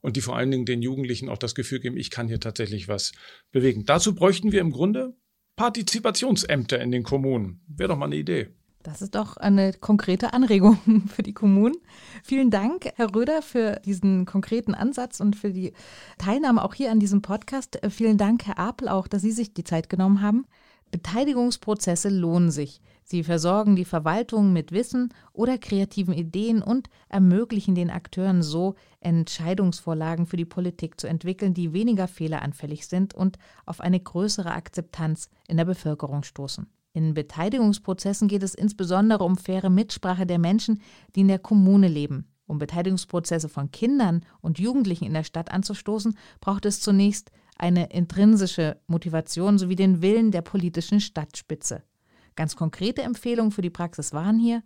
und 0.00 0.16
die 0.16 0.22
vor 0.22 0.34
allen 0.34 0.50
Dingen 0.50 0.64
den 0.64 0.80
Jugendlichen 0.80 1.28
auch 1.28 1.36
das 1.36 1.54
Gefühl 1.54 1.80
geben, 1.80 1.98
ich 1.98 2.10
kann 2.10 2.26
hier 2.26 2.40
tatsächlich 2.40 2.88
was 2.88 3.12
bewegen. 3.52 3.84
Dazu 3.84 4.14
bräuchten 4.14 4.50
wir 4.50 4.62
im 4.62 4.70
Grunde 4.70 5.12
Partizipationsämter 5.60 6.80
in 6.80 6.90
den 6.90 7.02
Kommunen. 7.02 7.60
Wäre 7.68 7.90
doch 7.90 7.98
mal 7.98 8.06
eine 8.06 8.16
Idee. 8.16 8.48
Das 8.82 9.02
ist 9.02 9.14
doch 9.14 9.36
eine 9.36 9.74
konkrete 9.74 10.32
Anregung 10.32 10.78
für 11.14 11.22
die 11.22 11.34
Kommunen. 11.34 11.74
Vielen 12.24 12.50
Dank, 12.50 12.90
Herr 12.94 13.14
Röder, 13.14 13.42
für 13.42 13.78
diesen 13.84 14.24
konkreten 14.24 14.74
Ansatz 14.74 15.20
und 15.20 15.36
für 15.36 15.50
die 15.50 15.74
Teilnahme 16.16 16.64
auch 16.64 16.72
hier 16.72 16.90
an 16.90 16.98
diesem 16.98 17.20
Podcast. 17.20 17.78
Vielen 17.90 18.16
Dank, 18.16 18.46
Herr 18.46 18.58
Apel, 18.58 18.88
auch, 18.88 19.06
dass 19.06 19.20
Sie 19.20 19.32
sich 19.32 19.52
die 19.52 19.64
Zeit 19.64 19.90
genommen 19.90 20.22
haben. 20.22 20.46
Beteiligungsprozesse 20.92 22.08
lohnen 22.08 22.50
sich. 22.50 22.80
Sie 23.10 23.24
versorgen 23.24 23.74
die 23.74 23.84
Verwaltung 23.84 24.52
mit 24.52 24.70
Wissen 24.70 25.12
oder 25.32 25.58
kreativen 25.58 26.14
Ideen 26.14 26.62
und 26.62 26.88
ermöglichen 27.08 27.74
den 27.74 27.90
Akteuren 27.90 28.40
so, 28.40 28.76
Entscheidungsvorlagen 29.00 30.26
für 30.26 30.36
die 30.36 30.44
Politik 30.44 31.00
zu 31.00 31.08
entwickeln, 31.08 31.52
die 31.52 31.72
weniger 31.72 32.06
fehleranfällig 32.06 32.86
sind 32.86 33.12
und 33.12 33.36
auf 33.66 33.80
eine 33.80 33.98
größere 33.98 34.52
Akzeptanz 34.52 35.28
in 35.48 35.56
der 35.56 35.64
Bevölkerung 35.64 36.22
stoßen. 36.22 36.68
In 36.92 37.12
Beteiligungsprozessen 37.12 38.28
geht 38.28 38.44
es 38.44 38.54
insbesondere 38.54 39.24
um 39.24 39.36
faire 39.36 39.70
Mitsprache 39.70 40.24
der 40.24 40.38
Menschen, 40.38 40.80
die 41.16 41.22
in 41.22 41.28
der 41.28 41.40
Kommune 41.40 41.88
leben. 41.88 42.28
Um 42.46 42.58
Beteiligungsprozesse 42.58 43.48
von 43.48 43.72
Kindern 43.72 44.24
und 44.40 44.60
Jugendlichen 44.60 45.06
in 45.06 45.14
der 45.14 45.24
Stadt 45.24 45.50
anzustoßen, 45.50 46.16
braucht 46.40 46.64
es 46.64 46.80
zunächst 46.80 47.32
eine 47.58 47.90
intrinsische 47.90 48.80
Motivation 48.86 49.58
sowie 49.58 49.74
den 49.74 50.00
Willen 50.00 50.30
der 50.30 50.42
politischen 50.42 51.00
Stadtspitze. 51.00 51.82
Ganz 52.36 52.56
konkrete 52.56 53.02
Empfehlungen 53.02 53.52
für 53.52 53.62
die 53.62 53.70
Praxis 53.70 54.12
waren 54.12 54.38
hier, 54.38 54.62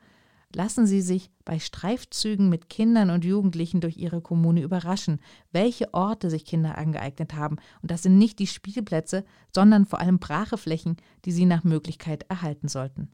lassen 0.54 0.86
Sie 0.86 1.00
sich 1.00 1.30
bei 1.44 1.58
Streifzügen 1.58 2.48
mit 2.48 2.68
Kindern 2.68 3.10
und 3.10 3.24
Jugendlichen 3.24 3.80
durch 3.80 3.96
Ihre 3.96 4.20
Kommune 4.20 4.62
überraschen, 4.62 5.20
welche 5.52 5.92
Orte 5.92 6.30
sich 6.30 6.44
Kinder 6.44 6.78
angeeignet 6.78 7.34
haben. 7.34 7.56
Und 7.82 7.90
das 7.90 8.02
sind 8.02 8.18
nicht 8.18 8.38
die 8.38 8.46
Spielplätze, 8.46 9.24
sondern 9.52 9.84
vor 9.84 10.00
allem 10.00 10.18
Bracheflächen, 10.18 10.96
die 11.24 11.32
Sie 11.32 11.46
nach 11.46 11.64
Möglichkeit 11.64 12.24
erhalten 12.28 12.68
sollten. 12.68 13.08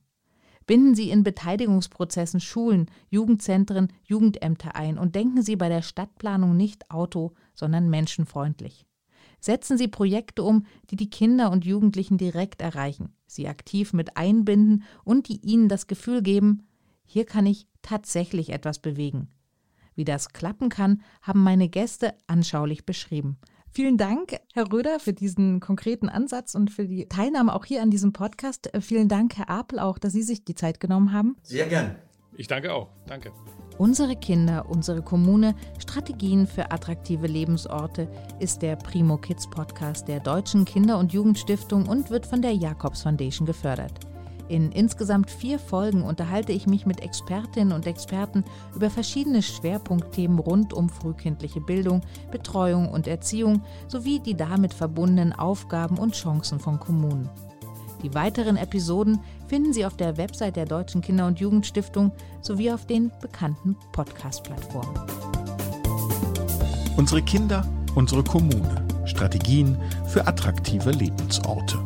Binden 0.67 0.95
Sie 0.95 1.11
in 1.11 1.25
Beteiligungsprozessen 1.25 2.41
Schulen, 2.41 2.87
Jugendzentren, 3.09 3.89
Jugendämter 4.05 4.77
ein 4.77 4.99
und 4.99 5.17
denken 5.17 5.43
Sie 5.43 5.57
bei 5.57 5.69
der 5.69 5.83
Stadtplanung 5.83 6.57
nicht 6.57 6.91
auto, 6.91 7.33
sondern 7.55 7.91
menschenfreundlich. 7.91 8.87
Setzen 9.41 9.79
Sie 9.79 9.89
Projekte 9.89 10.43
um, 10.43 10.67
die 10.91 10.97
die 10.97 11.11
Kinder 11.11 11.51
und 11.51 11.65
Jugendlichen 11.65 12.19
direkt 12.19 12.61
erreichen, 12.61 13.15
sie 13.27 13.49
aktiv 13.49 13.93
mit 13.93 14.17
einbinden 14.17 14.85
und 15.05 15.29
die 15.29 15.41
ihnen 15.41 15.69
das 15.69 15.87
Gefühl 15.87 16.23
geben, 16.23 16.67
hier 17.05 17.25
kann 17.25 17.47
ich 17.47 17.67
tatsächlich 17.83 18.51
etwas 18.51 18.79
bewegen. 18.79 19.29
Wie 19.95 20.05
das 20.05 20.33
klappen 20.33 20.69
kann, 20.69 21.03
haben 21.23 21.43
meine 21.43 21.69
Gäste 21.69 22.15
anschaulich 22.27 22.87
beschrieben. 22.87 23.39
Vielen 23.73 23.97
Dank, 23.97 24.37
Herr 24.53 24.73
Röder, 24.73 24.99
für 24.99 25.13
diesen 25.13 25.61
konkreten 25.61 26.09
Ansatz 26.09 26.55
und 26.55 26.71
für 26.71 26.87
die 26.87 27.07
Teilnahme 27.09 27.55
auch 27.55 27.65
hier 27.65 27.83
an 27.83 27.91
diesem 27.91 28.13
Podcast. 28.13 28.71
Vielen 28.81 29.09
Dank, 29.09 29.37
Herr 29.37 29.49
Apel, 29.49 29.79
auch, 29.79 29.99
dass 29.99 30.13
Sie 30.13 30.23
sich 30.23 30.45
die 30.45 30.57
Zeit 30.57 30.81
genommen 30.81 31.13
haben. 31.13 31.37
Sehr 31.43 31.67
gern. 31.67 31.97
Ich 32.37 32.47
danke 32.47 32.73
auch. 32.73 32.89
Danke. 33.07 33.33
Unsere 33.79 34.15
Kinder, 34.15 34.67
unsere 34.69 35.01
Kommune, 35.01 35.55
Strategien 35.79 36.47
für 36.47 36.71
attraktive 36.71 37.27
Lebensorte 37.27 38.09
ist 38.39 38.61
der 38.61 38.77
Primo 38.77 39.17
Kids 39.17 39.49
Podcast 39.49 40.07
der 40.07 40.21
Deutschen 40.21 40.67
Kinder- 40.67 40.99
und 40.99 41.13
Jugendstiftung 41.15 41.89
und 41.89 42.11
wird 42.11 42.27
von 42.27 42.43
der 42.43 42.53
Jakobs 42.53 43.03
Foundation 43.03 43.47
gefördert. 43.47 43.93
In 44.51 44.73
insgesamt 44.73 45.31
vier 45.31 45.61
Folgen 45.61 46.03
unterhalte 46.03 46.51
ich 46.53 46.67
mich 46.67 46.85
mit 46.85 47.01
Expertinnen 47.01 47.73
und 47.73 47.87
Experten 47.87 48.45
über 48.75 48.91
verschiedene 48.91 49.43
Schwerpunktthemen 49.43 50.41
rund 50.41 50.73
um 50.73 50.89
frühkindliche 50.89 51.61
Bildung, 51.61 52.03
Betreuung 52.33 52.89
und 52.89 53.07
Erziehung 53.07 53.63
sowie 53.87 54.19
die 54.19 54.37
damit 54.37 54.75
verbundenen 54.75 55.33
Aufgaben 55.33 55.99
und 55.99 56.15
Chancen 56.15 56.59
von 56.59 56.81
Kommunen. 56.81 57.31
Die 58.03 58.15
weiteren 58.15 58.57
Episoden 58.57 59.21
finden 59.47 59.73
Sie 59.73 59.85
auf 59.85 59.97
der 59.97 60.17
Website 60.17 60.57
der 60.57 60.65
Deutschen 60.67 61.03
Kinder- 61.03 61.27
und 61.27 61.41
Jugendstiftung 61.41 62.13
sowie 62.41 62.71
auf 62.71 62.87
den 62.87 63.11
bekannten 63.21 63.77
Podcast-Plattformen. 63.93 64.99
Unsere 66.97 67.23
Kinder, 67.23 67.67
unsere 67.95 68.25
Kommune. 68.25 68.87
Strategien 69.05 69.77
für 70.07 70.27
attraktive 70.27 70.91
Lebensorte. 70.91 71.79